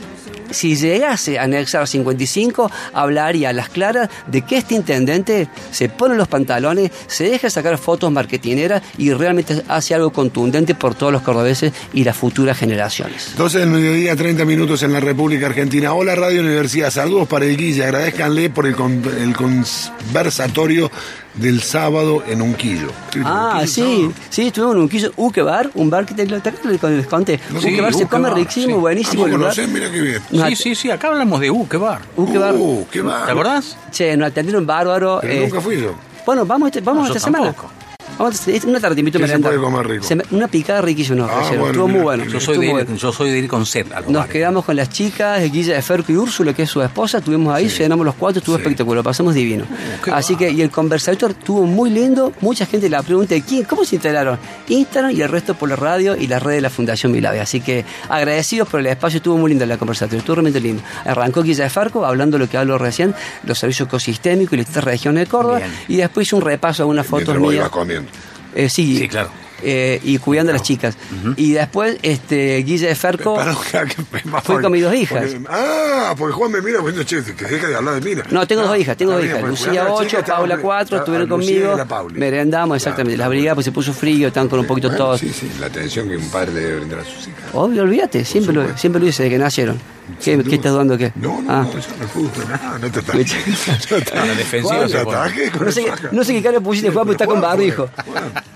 si 0.50 0.76
llegase 0.76 1.38
a 1.38 1.44
anexar 1.44 1.86
55, 1.86 2.70
hablaría 2.92 3.50
a 3.50 3.52
las 3.52 3.68
claras 3.68 4.08
de 4.26 4.42
que 4.42 4.56
este 4.58 4.74
intendente 4.74 5.48
se 5.70 5.88
pone 5.88 6.14
los 6.14 6.28
pantalones, 6.28 6.90
se 7.06 7.24
deja 7.30 7.50
sacar 7.50 7.78
fotos 7.78 8.10
marketineras 8.12 8.82
y 8.96 9.12
realmente 9.12 9.62
hace 9.68 9.94
algo 9.94 10.10
contundente 10.12 10.74
por 10.74 10.94
todos 10.94 11.12
los 11.12 11.22
cordobeses 11.22 11.72
y 11.92 12.04
las 12.04 12.16
futuras 12.16 12.58
generaciones. 12.58 13.34
12 13.36 13.58
del 13.60 13.68
mediodía, 13.70 14.16
30 14.16 14.44
minutos 14.44 14.82
en 14.82 14.92
la 14.92 15.00
República 15.00 15.46
Argentina. 15.46 15.92
Hola 15.94 16.14
Radio 16.14 16.40
Universidad, 16.40 16.90
saludos 16.90 17.28
para 17.28 17.44
el 17.44 17.56
Guille, 17.56 17.84
agradezcanle 17.84 18.50
por 18.50 18.66
el, 18.66 18.74
con- 18.74 19.02
el 19.20 19.34
conversatorio 19.34 20.90
del 21.38 21.62
sábado 21.62 22.22
en 22.26 22.42
Unquillo. 22.42 22.88
Ah, 23.24 23.50
Unquillo, 23.54 23.66
sí, 23.72 23.80
sábado. 23.80 24.12
sí, 24.30 24.46
estuvimos 24.48 24.74
en 24.76 24.82
un 24.82 24.88
quiso, 24.88 25.10
Uke 25.16 25.42
Bar, 25.42 25.70
un 25.74 25.90
bar 25.90 26.04
que 26.06 26.14
te, 26.14 26.26
te, 26.26 26.40
te- 26.40 26.68
les 26.90 27.06
conté. 27.06 27.40
No, 27.50 27.58
Uke 27.58 27.68
sí, 27.70 27.80
Bar 27.80 27.92
se 27.94 28.04
Uke 28.04 28.10
come 28.10 28.28
Bar, 28.28 28.38
riquísimo, 28.38 28.74
sí. 28.76 28.80
buenísimo 28.80 29.22
¿Cómo 29.22 29.26
el 29.26 29.40
lugar. 29.40 29.54
conocés? 29.56 29.68
Mira 29.68 29.90
qué 29.90 30.00
bien. 30.00 30.22
Nos 30.30 30.48
Sí, 30.48 30.56
sí, 30.56 30.74
sí, 30.74 30.90
acá 30.90 31.08
hablamos 31.08 31.40
de 31.40 31.50
U, 31.50 31.66
qué 31.68 31.76
bar. 31.76 32.00
Uke 32.16 32.38
Bar. 32.38 32.54
Uh. 32.56 32.86
¿Te 32.90 33.00
acordás? 33.00 33.76
Che, 33.90 34.16
nos 34.16 34.28
atendieron 34.28 34.66
bárbaro. 34.66 35.18
Pero 35.20 35.32
eh, 35.32 35.40
nunca 35.46 35.60
fui 35.60 35.80
yo. 35.80 35.94
Bueno, 36.26 36.44
vamos, 36.44 36.68
este- 36.68 36.80
vamos 36.80 37.08
No, 37.08 37.14
esta 37.14 37.20
semana. 37.24 37.46
tampoco. 37.52 37.70
Vamos 38.18 38.48
a- 38.48 38.50
es 38.50 38.64
una 38.64 38.80
tarde 38.80 38.96
te 38.96 39.00
invito 39.00 39.18
a 39.18 39.20
¿Qué 39.20 39.26
se 39.26 39.32
merendar. 39.38 39.52
puede 39.52 39.62
comer 39.64 39.86
rico? 39.86 40.04
Se 40.04 40.16
me- 40.16 40.24
una 40.32 40.48
picada 40.48 40.80
riquísima 40.82 41.16
nos 41.18 41.30
Ah, 41.30 41.42
bueno, 41.50 41.66
Estuvo 41.68 41.88
muy 41.88 42.00
bueno. 42.00 42.24
Yo 42.24 42.30
soy, 42.32 42.38
estuvo 42.38 42.60
de 42.60 42.66
ir, 42.66 42.72
bueno. 42.72 42.94
yo 42.96 43.12
soy 43.12 43.30
de 43.30 43.38
ir 43.38 43.48
con 43.48 43.64
sed 43.66 43.86
a 43.92 44.00
los 44.00 44.10
Nos 44.10 44.20
bares. 44.22 44.32
quedamos 44.32 44.64
con 44.64 44.76
las 44.76 44.90
chicas, 44.90 45.40
Guilla 45.52 45.74
de 45.74 45.82
Ferco 45.82 46.10
y 46.12 46.16
Úrsula, 46.16 46.52
que 46.52 46.62
es 46.62 46.70
su 46.70 46.82
esposa, 46.82 47.18
estuvimos 47.18 47.54
ahí, 47.54 47.68
cenamos 47.68 48.04
los 48.04 48.14
cuatro, 48.16 48.38
estuvo 48.40 48.56
espectacular, 48.56 48.96
lo 48.96 49.02
pasamos 49.04 49.34
divino. 49.34 49.64
qué 50.04 50.10
Así 50.10 50.34
que, 50.36 50.50
y 50.50 50.62
el 50.62 50.70
conversador 50.70 51.30
estuvo 51.30 51.64
muy 51.64 51.90
lindo, 51.90 52.32
mucha 52.40 52.66
gente 52.66 52.88
la 52.88 53.02
pregunta 53.02 53.34
de 53.34 53.42
quién, 53.42 53.64
cómo 53.64 53.84
se 53.84 53.96
integraron, 53.96 54.38
Instagram 54.68 55.12
y 55.16 55.20
el 55.22 55.28
resto 55.28 55.54
por 55.54 55.68
la 55.68 55.76
radio 55.76 56.16
y 56.16 56.26
la 56.26 56.38
red 56.40 56.54
de 56.54 56.60
la 56.60 56.70
Fundación 56.70 57.12
Milave. 57.12 57.40
Así 57.40 57.60
que 57.60 57.84
agradecidos 58.08 58.68
por 58.68 58.80
el 58.80 58.86
espacio, 58.86 59.18
estuvo 59.18 59.36
muy 59.38 59.50
lindo 59.50 59.64
la 59.66 59.76
conversación, 59.76 60.18
estuvo 60.18 60.36
realmente 60.36 60.60
lindo. 60.60 60.82
Arrancó 61.04 61.42
Guilla 61.42 61.64
de 61.64 61.70
Ferco 61.70 62.04
hablando 62.04 62.36
de 62.38 62.44
lo 62.44 62.50
que 62.50 62.56
hablo 62.58 62.78
recién, 62.78 63.14
los 63.44 63.58
servicios 63.58 63.86
ecosistémicos 63.88 64.52
y 64.54 64.56
las 64.56 64.66
distintas 64.66 64.84
regiones 64.84 65.24
de 65.24 65.30
Córdoba, 65.30 65.58
Bien. 65.58 65.70
y 65.88 65.96
después 65.96 66.26
hizo 66.26 66.36
un 66.36 66.42
repaso 66.42 66.82
a 66.82 66.86
unas 66.86 67.06
fotos 67.06 67.38
mías. 67.38 67.70
Eh, 68.58 68.68
sí, 68.68 68.98
Sí, 68.98 69.08
claro. 69.08 69.30
eh, 69.62 70.00
y 70.02 70.18
cuidando 70.18 70.50
a 70.50 70.54
las 70.54 70.62
chicas. 70.64 70.96
Y 71.36 71.52
después, 71.52 71.96
este, 72.02 72.56
Guilla 72.64 72.88
de 72.88 72.94
Ferco. 72.96 73.38
Fui 74.44 74.60
con 74.60 74.72
mis 74.72 74.82
dos 74.82 74.94
hijas. 74.94 75.30
Porque- 75.30 75.46
ah, 75.48 76.14
porque 76.18 76.32
Juan 76.34 76.50
me 76.52 76.60
mira 76.60 76.78
diciendo, 76.80 77.02
che, 77.04 77.22
que 77.36 77.44
deje 77.44 77.66
de 77.68 77.76
hablar 77.76 78.00
de 78.02 78.14
mí. 78.16 78.20
No, 78.30 78.46
tengo 78.48 78.62
dos 78.62 78.76
hijas, 78.76 78.96
tengo 78.96 79.12
dos 79.12 79.22
hijas. 79.24 79.36
porque 79.38 79.50
Lucía 79.50 79.68
cuidando 79.68 79.90
a 79.90 79.94
la 79.94 79.94
8, 80.00 80.08
chica, 80.08 80.18
estaba- 80.20 80.38
Paula 80.40 80.58
4, 80.58 80.96
ah, 80.96 80.98
estuvieron 81.00 81.28
Lucía 81.28 81.62
conmigo. 81.76 82.10
Merendamos, 82.18 82.76
exactamente. 82.76 83.16
Claro, 83.16 83.30
la 83.30 83.36
brigada 83.36 83.54
pues 83.54 83.64
se 83.64 83.72
puso 83.72 83.92
frío, 83.92 84.28
estaban 84.28 84.48
con 84.48 84.58
un 84.60 84.66
poquito 84.66 84.88
Bueno, 84.88 85.04
todos. 85.04 85.20
Sí, 85.20 85.30
sí, 85.32 85.48
la 85.60 85.66
atención 85.66 86.08
que 86.08 86.16
un 86.16 86.28
padre 86.30 86.52
debe 86.52 86.76
brindar 86.80 86.98
a 87.00 87.04
sus 87.04 87.28
hijas. 87.28 87.44
Obvio, 87.52 87.82
olvídate, 87.84 88.24
siempre 88.24 88.52
lo, 88.54 88.76
siempre 88.76 89.00
lo 89.00 89.06
hice 89.08 89.22
desde 89.22 89.36
que 89.36 89.38
nacieron. 89.42 89.80
¿Qué, 90.22 90.42
qué 90.42 90.54
estás 90.56 90.72
dudando 90.72 90.96
qué? 90.98 91.12
No, 91.16 91.40
no, 91.42 91.50
Ah. 91.52 91.66
no, 91.72 91.78
eso 91.78 91.88
no 91.98 92.04
es 92.04 92.10
fútbol, 92.10 92.44
no, 92.48 92.78
no 92.78 92.90
te 92.90 92.98
atajes. 93.00 93.32
A 94.14 94.26
la 94.26 94.34
defensiva 94.34 94.76
Juan, 94.76 94.88
se 94.88 95.02
con 95.02 95.64
No 95.66 95.72
sé, 95.72 95.84
no 96.12 96.24
sé 96.24 96.32
qué 96.34 96.42
cara 96.42 96.60
pusiste, 96.60 96.90
Juan, 96.90 97.06
porque 97.06 97.22
está 97.22 97.26
con 97.26 97.40
barbijo. 97.40 97.88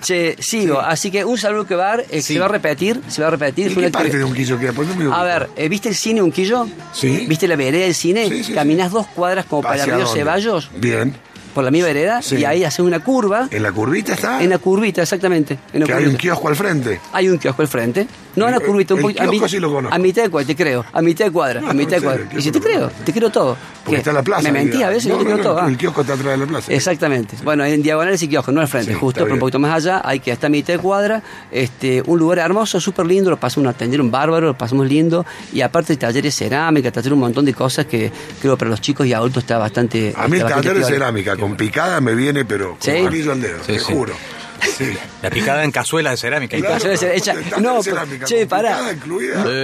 Che, 0.02 0.36
sigo. 0.40 0.80
Así 0.80 1.10
que 1.10 1.24
un 1.24 1.38
saludo 1.38 1.66
que 1.66 1.74
va 1.74 1.84
a 1.84 1.96
dar, 1.96 2.00
eh, 2.10 2.22
Sí. 2.22 2.34
se 2.34 2.38
va 2.40 2.46
a 2.46 2.48
repetir, 2.48 3.00
se 3.08 3.22
va 3.22 3.28
a 3.28 3.30
repetir. 3.32 3.70
¿Y 3.70 3.74
qué 3.74 3.90
parte 3.90 4.18
de 4.18 4.24
un 4.24 4.34
quillo 4.34 4.58
queda? 4.58 4.72
Pues 4.72 4.88
no 4.88 4.94
me 4.96 5.14
A 5.14 5.22
ver, 5.22 5.48
eh, 5.56 5.68
¿viste 5.68 5.88
el 5.88 5.94
cine 5.94 6.22
Unquillo? 6.22 6.66
Sí. 6.92 7.26
¿Viste 7.28 7.46
la 7.48 7.56
vereda 7.56 7.84
del 7.84 7.94
cine? 7.94 8.28
Sí, 8.28 8.44
sí, 8.44 8.52
Caminás 8.54 8.90
dos 8.90 9.06
cuadras 9.08 9.44
como 9.46 9.62
para 9.62 9.80
¿Hacia 9.80 9.96
Río? 9.96 10.06
Ceballos, 10.06 10.70
Bien. 10.76 11.14
por 11.54 11.64
la 11.64 11.70
misma 11.70 11.88
vereda, 11.88 12.22
Sí. 12.22 12.36
y 12.36 12.44
ahí 12.44 12.64
haces 12.64 12.80
una 12.80 13.00
curva. 13.00 13.48
¿En 13.50 13.62
la 13.62 13.70
curvita 13.72 14.14
está? 14.14 14.42
En 14.42 14.50
la 14.50 14.58
curvita, 14.58 15.02
exactamente. 15.02 15.58
En 15.72 15.80
la 15.80 15.86
que 15.86 15.92
hay 15.92 15.98
un 15.98 16.04
curvita. 16.12 16.20
kiosco 16.22 16.48
al 16.48 16.56
frente. 16.56 17.00
Hay 17.12 17.28
un 17.28 17.38
kiosco 17.38 17.62
al 17.62 17.68
frente. 17.68 18.06
No 18.36 18.48
El- 18.48 18.60
curvita, 18.60 18.94
un 18.94 19.00
el 19.00 19.02
poquito. 19.02 19.22
A, 19.22 19.26
mi- 19.26 19.48
sí 19.48 19.56
a 19.90 19.98
mitad 19.98 20.22
de 20.22 20.30
cuadra, 20.30 20.46
te 20.46 20.56
creo. 20.56 20.84
A 20.92 21.02
mitad 21.02 21.24
de 21.26 21.30
cuadra, 21.30 21.60
No, 21.60 21.70
a 21.70 21.74
mitad 21.74 21.90
de 21.92 22.00
serio, 22.00 22.08
cuadra. 22.10 22.28
el 22.32 22.38
Y 22.38 22.42
si 22.42 22.50
te 22.50 22.60
creo, 22.60 22.90
te 23.04 23.12
creo 23.12 23.30
todo. 23.30 23.56
Porque 23.84 23.96
¿Qué? 23.96 23.98
está 23.98 24.12
la 24.12 24.22
plaza. 24.22 24.42
Me 24.42 24.52
mentí 24.52 24.82
a 24.82 24.88
veces, 24.88 25.06
no, 25.06 25.14
yo 25.14 25.18
te 25.18 25.24
creo 25.32 25.38
todo. 25.42 25.58
ah. 25.60 25.66
El 25.68 25.76
kiosco 25.76 26.00
está 26.02 26.14
atrás 26.14 26.30
de 26.32 26.36
la 26.38 26.46
plaza. 26.46 26.72
Exactamente. 26.72 27.36
Bueno, 27.44 27.64
en 27.64 27.82
diagonal 27.82 28.14
ese 28.14 28.28
kiosco, 28.28 28.52
no 28.52 28.60
al 28.60 28.68
frente, 28.68 28.92
Sí, 28.92 28.98
justo, 28.98 29.22
pero 29.22 29.34
un 29.34 29.40
poquito 29.40 29.58
más 29.58 29.74
allá, 29.74 30.00
hay 30.04 30.20
que 30.20 30.30
estar 30.30 30.48
a 30.48 30.50
mitad 30.50 30.72
de 30.74 30.78
cuadra, 30.78 31.22
este, 31.50 32.02
un 32.06 32.18
lugar 32.18 32.38
hermoso, 32.38 32.80
súper 32.80 33.06
lindo, 33.06 33.28
lo 33.30 33.36
pasamos, 33.36 33.64
nos 33.64 33.74
atendieron 33.74 34.10
bárbaro, 34.10 34.46
lo 34.46 34.54
pasamos 34.56 34.86
lindo, 34.88 35.26
y 35.52 35.60
aparte 35.60 35.96
talleres 35.96 36.22
de 36.38 36.44
cerámica, 36.44 36.90
talleres 36.90 37.12
un 37.12 37.20
montón 37.20 37.44
de 37.44 37.54
cosas 37.54 37.86
que 37.86 38.10
creo 38.40 38.56
para 38.56 38.70
los 38.70 38.80
chicos 38.80 39.06
y 39.06 39.12
adultos 39.12 39.42
está 39.42 39.58
bastante. 39.58 40.14
A 40.16 40.28
mí 40.28 40.38
el 40.38 40.44
taller 40.46 40.74
de 40.78 40.84
cerámica 40.84 41.36
con 41.36 41.56
picada 41.56 42.00
me 42.00 42.14
viene, 42.14 42.44
pero 42.44 42.76
con 42.78 42.90
anillo 43.06 43.32
al 43.32 43.40
dedo, 43.42 43.58
Sí, 43.66 43.72
te 43.72 43.78
juro. 43.80 44.12
Sí. 44.76 44.92
La 45.22 45.30
picada 45.30 45.64
en 45.64 45.70
cazuela 45.70 46.10
de 46.10 46.16
cerámica. 46.16 46.56
Claro, 46.56 46.74
Cazuela 46.74 46.96
de 46.98 47.16
hecha- 47.16 47.34
no, 47.34 47.40
de 47.40 47.50
pero- 47.60 47.82
cerámica 47.82 48.26
che, 48.26 48.46
pará. 48.46 48.78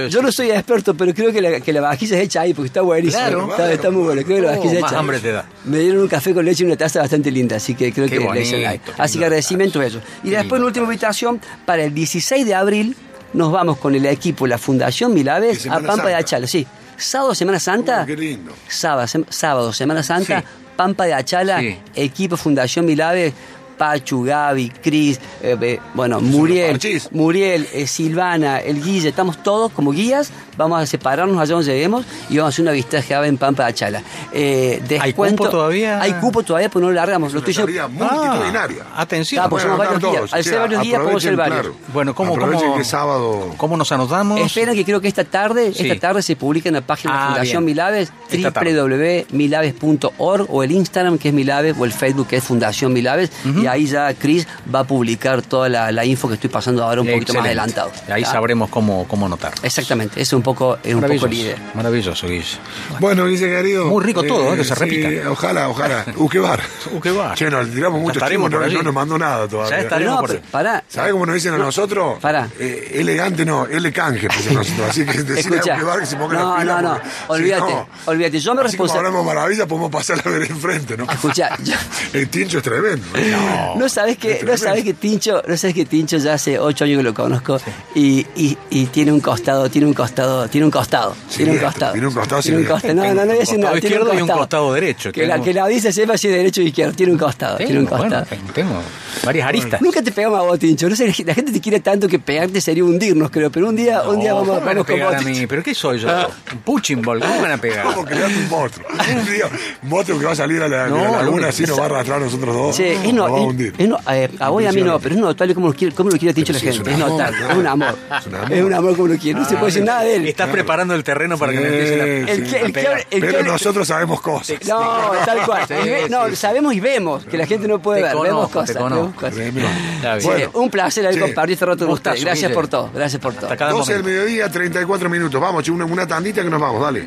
Yo 0.09 0.21
no 0.21 0.31
soy 0.31 0.51
experto, 0.51 0.93
pero 0.95 1.13
creo 1.13 1.31
que 1.31 1.41
la, 1.41 1.59
que 1.61 1.71
la 1.73 1.81
vajilla 1.81 2.17
es 2.17 2.23
hecha 2.25 2.41
ahí, 2.41 2.53
porque 2.53 2.67
está 2.67 2.81
buenísimo. 2.81 3.21
Claro, 3.21 3.41
está, 3.43 3.55
claro. 3.55 3.71
está 3.73 3.91
muy 3.91 4.03
bueno, 4.03 4.21
creo 4.23 4.35
que 4.37 4.41
la 4.43 4.51
Oh, 4.53 4.55
vajilla 4.57 4.81
más 4.81 4.91
hecha. 4.91 4.99
hambre 4.99 5.19
te 5.19 5.31
da. 5.31 5.45
Me 5.65 5.79
dieron 5.79 6.01
un 6.01 6.07
café 6.07 6.33
con 6.33 6.45
leche 6.45 6.63
y 6.63 6.67
una 6.67 6.75
taza 6.77 6.99
bastante 6.99 7.31
linda, 7.31 7.55
así 7.57 7.75
que 7.75 7.91
creo 7.93 8.07
Qué 8.07 8.17
que 8.19 8.25
la 8.25 8.39
hicieron 8.39 8.67
ahí. 8.69 8.77
bonito, 8.79 9.01
Así 9.01 9.17
que 9.19 9.25
agradecimiento 9.25 9.79
a 9.79 9.85
ellos. 9.85 10.03
Y 10.23 10.29
después, 10.31 10.59
en 10.59 10.65
última 10.65 10.85
invitación, 10.85 11.39
para 11.65 11.83
el 11.83 11.93
16 11.93 12.45
de 12.45 12.55
abril, 12.55 12.95
nos 13.33 13.51
vamos 13.51 13.77
con 13.77 13.95
el 13.95 14.05
equipo, 14.05 14.47
la 14.47 14.57
Fundación 14.57 15.13
Milaves, 15.13 15.65
a 15.67 15.79
Pampa 15.79 16.07
de. 16.07 16.15
Achala. 16.15 16.47
Sí, 16.47 16.65
sábado, 16.97 17.33
Semana 17.35 17.59
Santa. 17.59 18.01
Oh, 18.03 18.05
qué 18.05 18.15
lindo. 18.17 18.51
Sábado, 18.67 19.07
sem- 19.07 19.25
sábado, 19.29 19.71
Semana 19.71 20.03
Santa, 20.03 20.39
Sí. 20.41 20.45
Pampa 20.75 21.05
de 21.05 21.13
Achala, 21.13 21.59
Sí. 21.59 21.77
equipo 21.95 22.37
Fundación 22.37 22.85
Milave, 22.85 23.33
Pachu, 23.79 24.23
Gaby, 24.23 24.69
Cris, 24.81 25.19
eh, 25.41 25.57
eh, 25.61 25.79
bueno, 25.93 26.19
Muriel. 26.19 26.77
Muriel, 27.11 27.65
eh, 27.73 27.87
Silvana, 27.87 28.59
el 28.59 28.83
Guille, 28.83 29.09
estamos 29.09 29.41
todos 29.41 29.71
como 29.71 29.91
guías, 29.91 30.31
vamos 30.59 30.81
a 30.81 30.85
separarnos 30.85 31.39
allá 31.39 31.53
donde 31.55 31.71
lleguemos 31.71 32.05
y 32.29 32.37
vamos 32.37 32.51
a 32.51 32.53
hacer 32.53 32.63
una 32.63 32.71
visita 32.73 33.01
de 33.01 33.27
en 33.27 33.37
Pampa 33.37 33.63
de 33.63 33.69
Achala. 33.69 34.03
Eh, 34.33 34.81
¿Hay 34.99 35.13
cupo 35.13 35.49
todavía? 35.49 36.01
Hay 36.01 36.13
cupo 36.13 36.43
todavía, 36.43 36.69
pues 36.69 36.81
no 36.83 36.89
lo 36.89 36.95
largamos. 36.95 37.33
Lo 37.33 37.39
Una 37.39 37.49
estoy 37.49 37.63
salida 37.65 37.87
multitudinaria. 37.87 38.83
Ah, 38.93 39.01
atención. 39.01 39.43
Ah, 39.45 39.49
pues 39.49 39.63
Bueno, 39.63 39.77
varios 39.77 39.99
todos. 40.01 40.33
Al 40.33 40.43
ser 40.43 40.59
varios 40.59 40.81
guías 40.83 40.99
podemos 40.99 41.23
ser 41.23 41.35
varios. 41.35 41.59
claro. 41.61 41.75
Bueno, 41.93 42.13
¿cómo, 42.13 42.37
cómo, 42.37 42.75
que 42.77 42.83
sábado... 42.83 43.53
¿cómo 43.57 43.77
nos 43.77 43.91
anotamos? 43.91 44.39
Esperen 44.41 44.75
que 44.75 44.85
creo 44.85 45.01
que 45.01 45.07
esta 45.07 45.23
tarde, 45.23 45.73
Sí. 45.73 45.89
esta 45.89 45.99
tarde 46.07 46.21
se 46.21 46.35
publica 46.35 46.69
en 46.69 46.75
la 46.75 46.81
página 46.81 47.13
de 47.13 47.17
la 47.19 47.23
Ah, 47.23 47.27
Fundación 47.29 47.65
bien. 47.65 47.75
Milaves, 47.75 48.11
www.milaves.org 48.31 50.45
o 50.49 50.63
el 50.63 50.71
Instagram 50.71 51.17
que 51.17 51.29
es 51.29 51.33
Milaves 51.33 51.75
o 51.79 51.85
el 51.85 51.93
Facebook 51.93 52.27
que 52.27 52.37
es 52.37 52.43
Fundación 52.43 52.93
Milaves 52.93 53.31
y 53.45 53.65
ahí 53.67 53.85
ya 53.85 54.13
Cris 54.13 54.47
va 54.73 54.79
a 54.79 54.83
publicar 54.83 55.41
toda 55.41 55.69
la, 55.69 55.91
la 55.91 56.05
info 56.05 56.27
que 56.27 56.33
estoy 56.35 56.49
pasando 56.49 56.83
ahora 56.83 57.01
un 57.01 57.07
poquito 57.07 57.33
más 57.33 57.45
adelantado. 57.45 57.91
Ahí 58.11 58.23
¿Ah? 58.25 58.31
sabremos 58.31 58.69
cómo, 58.69 59.05
cómo 59.07 59.25
anotar. 59.27 59.53
Exactamente, 59.63 60.21
eso 60.21 60.35
es 60.35 60.37
un 60.37 60.43
poco, 60.43 60.48
es 60.83 60.95
un 60.95 61.01
poco 61.01 61.27
la 61.27 61.55
Maravilloso, 61.75 62.27
Guille. 62.27 62.57
Bueno, 62.99 63.25
dice 63.25 63.47
querido. 63.49 63.85
Muy 63.85 64.03
rico 64.03 64.23
todo, 64.23 64.53
¿eh? 64.53 64.57
que 64.57 64.63
se 64.63 64.73
sí, 64.75 64.79
repita. 64.79 65.29
Ojalá, 65.31 65.69
ojalá. 65.69 66.05
Uquebar. 66.17 66.61
Uquebar. 66.93 67.35
Che, 67.35 67.49
nos 67.49 67.69
tiramos 67.69 68.01
mucho 68.01 68.19
tiempo, 68.21 68.49
no, 68.49 68.59
no 68.67 68.81
nos 68.83 68.93
mandó 68.93 69.17
nada 69.17 69.47
todavía. 69.47 69.77
Ya 69.77 69.83
estaremos 69.83 70.13
No, 70.15 70.19
por 70.21 70.29
pero 70.29 70.39
ahí. 70.41 70.45
pará. 70.51 70.83
¿Sabes 70.87 71.11
cómo 71.13 71.25
nos 71.25 71.35
dicen 71.35 71.53
a 71.53 71.57
nosotros? 71.57 72.19
Pará. 72.19 72.47
Eh, 72.59 72.91
elegante 72.95 73.45
no, 73.45 73.65
L 73.65 73.91
canje, 73.91 74.27
pues, 74.27 74.51
nosotros. 74.51 74.89
Así 74.89 75.05
que 75.05 75.23
decirle 75.23 75.57
Escucha. 75.57 75.73
a 75.73 75.77
Uquebar 75.77 75.99
que 75.99 76.05
se 76.05 76.15
ponga 76.15 76.39
No, 76.39 76.49
las 76.55 76.59
pilas. 76.61 76.81
no, 76.83 76.89
no. 76.89 76.99
porque 76.99 77.11
si 77.13 77.31
Olvídate, 77.51 77.71
no, 77.73 77.87
olvídate. 78.05 78.39
Yo 78.39 78.53
me 78.55 78.61
como 78.61 78.69
responsa- 78.87 78.97
hablamos 78.97 79.25
maravilla, 79.25 79.67
podemos 79.67 79.91
pasar 79.91 80.21
a 80.25 80.29
ver 80.29 80.43
enfrente, 80.43 80.97
¿no? 80.97 81.05
Escucha, 81.11 81.49
yo- 81.63 81.73
El 82.13 82.29
tincho 82.29 82.57
es 82.57 82.63
tremendo. 82.63 83.05
¿no? 83.13 83.75
No 83.75 83.89
sabes 83.89 84.17
que, 84.17 84.43
no 84.45 84.57
sabes 84.57 84.83
que 84.83 84.93
Tincho, 84.93 85.41
no 85.47 85.57
sabes 85.57 85.75
que 85.75 85.85
Tincho 85.85 86.17
ya 86.17 86.33
hace 86.33 86.59
ocho 86.59 86.83
años 86.85 86.97
que 86.97 87.03
lo 87.03 87.13
conozco 87.13 87.59
y, 87.95 88.25
y, 88.35 88.57
y 88.69 88.85
tiene 88.87 89.11
un 89.11 89.19
costado, 89.19 89.69
tiene 89.69 89.87
un 89.87 89.93
costado, 89.93 90.38
tiene 90.47 90.65
un 90.65 90.71
costado, 90.71 91.15
Sí, 91.29 91.37
tiene 91.37 91.51
un 91.53 91.57
costado. 91.59 91.91
tiene 91.93 92.07
un 92.07 92.13
costado, 92.13 92.41
Tiene 92.41 92.57
un 92.57 92.63
sí, 92.63 92.69
costado. 92.71 92.93
No, 92.95 93.03
no, 93.03 93.13
no 93.13 93.25
voy 93.25 93.35
a 93.35 93.39
decir 93.39 93.55
Un 93.55 93.61
nada. 93.61 93.73
tiene 93.73 93.87
izquierdo 93.95 94.13
y 94.17 94.21
un 94.21 94.27
costado 94.29 94.73
derecho. 94.73 95.11
Que 95.11 95.25
la, 95.27 95.33
Tengo- 95.35 95.45
que 95.45 95.53
la 95.53 95.67
dice 95.67 95.91
sepa 95.91 96.17
si 96.17 96.27
es 96.27 96.33
derecho 96.33 96.61
o 96.61 96.63
izquierdo, 96.63 96.93
tiene 96.93 97.11
un 97.11 97.17
costado, 97.17 97.57
tiene 97.57 97.79
un 97.79 97.85
Tengo, 97.87 97.97
costado. 98.01 98.25
bueno, 98.29 98.43
tengo 98.53 98.81
varias 99.25 99.47
aristas. 99.47 99.81
Nunca 99.81 100.01
te 100.01 100.11
pegamos 100.11 100.39
a 100.39 100.43
vos, 100.43 100.59
Tincho. 100.59 100.87
No 100.89 100.95
sé, 100.95 101.07
la 101.25 101.33
gente 101.33 101.51
te 101.51 101.59
quiere 101.59 101.79
tanto 101.79 102.07
que 102.07 102.19
pegarte 102.19 102.61
sería 102.61 102.83
hundirnos, 102.83 103.29
creo. 103.31 103.51
Pero 103.51 103.67
un 103.69 103.75
día, 103.75 104.01
un 104.03 104.19
día 104.19 104.33
vamos, 104.33 104.49
¿cómo 104.49 104.59
me 104.61 104.65
van 104.65 104.77
a 104.77 105.05
vos. 105.05 105.15
a 105.15 105.21
mí? 105.21 105.47
¿Pero 105.47 105.63
qué 105.63 105.73
soy 105.75 105.99
yo? 105.99 106.07
Un 106.53 106.59
punching 106.59 107.01
ball, 107.01 107.19
¿cómo 107.19 107.35
me 107.35 107.41
van 107.41 107.51
a 107.51 107.57
pegar? 107.57 107.85
¿Cómo 107.85 108.05
creaste 108.05 108.37
un 108.37 108.49
monstruo? 108.49 108.87
Un 109.09 109.25
día, 109.25 109.45
un 109.83 109.89
monstruo 109.89 110.19
que 110.19 110.25
va 110.25 110.31
a 110.31 110.35
salir 110.35 110.61
a 110.61 110.67
la, 110.67 110.87
No, 110.87 111.03
la 111.03 111.11
laguna 111.23 111.47
así 111.47 111.63
nos 111.63 111.77
va 111.79 111.83
a 111.83 111.85
arrastrar 111.87 112.21
a 112.21 112.25
nosotros 112.25 112.55
dos. 112.55 112.75
Che, 112.77 112.93
es, 112.93 113.13
no, 113.13 113.23
va 113.31 113.37
a 113.37 113.41
es- 113.41 113.47
hundir. 113.47 113.73
es 113.77 113.89
no- 113.89 113.97
eh, 114.11 114.29
a 114.39 114.49
vos 114.49 114.63
y 114.63 114.67
a 114.67 114.71
mí 114.71 114.81
no, 114.81 114.99
pero 114.99 115.15
es 115.15 115.21
notable 115.21 115.53
cómo 115.55 115.67
lo 115.67 115.73
quiere, 115.73 115.95
cómo 115.95 116.09
lo 116.09 116.17
quiere 116.17 116.33
Tincho 116.33 116.53
la 116.53 116.59
sí, 116.59 116.67
gente. 116.71 116.89
es 116.91 116.95
un 116.95 116.99
notable, 116.99 117.37
es 117.49 117.55
un 117.55 117.67
amor. 117.67 117.95
Es 118.19 118.25
un 118.27 118.35
amor. 118.35 118.51
Es 118.53 118.63
un 118.63 118.73
amor 118.73 118.95
como 118.95 119.07
lo 119.09 119.17
quiere. 119.17 119.39
No 119.39 119.45
se 119.45 119.55
puede 119.55 119.65
decir 119.67 119.83
nada 119.83 120.01
de 120.03 120.15
él. 120.15 120.18
Estás 120.27 120.49
preparando 120.49 120.93
el 120.95 121.03
terreno 121.03 121.37
para 121.37 121.51
que 121.53 121.59
me 121.59 121.67
empiecen 121.67 121.99
a, 122.01 122.03
Sí, 122.03 122.09
El 122.09 122.45
sí. 122.47 122.51
que, 122.53 122.59
el 122.61 122.73
que, 122.73 122.79
el 122.81 123.03
que 123.09 123.19
Pero 123.19 123.39
abre- 123.39 123.43
nosotros 123.51 123.87
sabemos 123.87 124.21
cosas. 124.21 124.57
No, 124.67 125.11
tal 125.25 125.45
cual. 125.45 125.65
Sí, 125.67 125.73
Ve- 125.73 126.07
no, 126.09 126.27
sí. 126.29 126.35
sabemos 126.35 126.73
y 126.73 126.79
vemos 126.79 127.25
que 127.25 127.37
la 127.37 127.45
gente 127.45 127.67
no 127.67 127.79
puede 127.81 128.01
Te 128.01 128.07
ver. 128.07 128.13
vemos 128.15 128.27
conozco, 128.49 128.59
cosas. 128.59 128.67
te 128.67 128.73
vemos 128.83 128.91
conozco. 128.99 129.19
cosas. 129.19 129.35
Tremendo. 129.35 129.69
Está 129.95 130.09
bien. 130.15 130.21
Sí, 130.21 130.27
Bueno, 130.27 130.49
un 130.53 130.69
placer 130.69 131.05
haber 131.05 131.15
sí. 131.15 131.21
compartido 131.21 131.53
este 131.53 131.65
rato 131.65 131.79
con 131.79 131.87
Gustazo, 131.89 132.13
ustedes. 132.13 132.25
Gracias 132.25 132.49
Guille. 132.49 132.55
por 132.55 132.67
todo. 132.67 132.89
Gracias 132.93 133.21
por 133.21 133.33
todo. 133.33 133.45
Hasta 133.45 133.57
cada 133.57 133.71
12 133.71 133.93
del 133.93 134.01
momento. 134.03 134.21
mediodía, 134.21 134.49
34 134.51 135.09
minutos. 135.09 135.41
Vamos, 135.41 135.63
che, 135.63 135.71
una, 135.71 135.85
una 135.85 136.07
tandita 136.07 136.43
que 136.43 136.49
nos 136.49 136.59
vamos, 136.61 136.81
dale. 136.81 137.05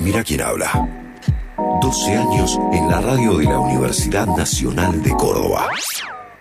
Mira 0.00 0.22
quién 0.22 0.40
habla. 0.42 0.70
12 1.80 2.16
años 2.16 2.58
en 2.72 2.88
la 2.90 3.00
radio 3.00 3.36
de 3.38 3.44
la 3.44 3.58
Universidad 3.58 4.26
Nacional 4.26 5.02
de 5.02 5.10
Córdoba. 5.12 5.68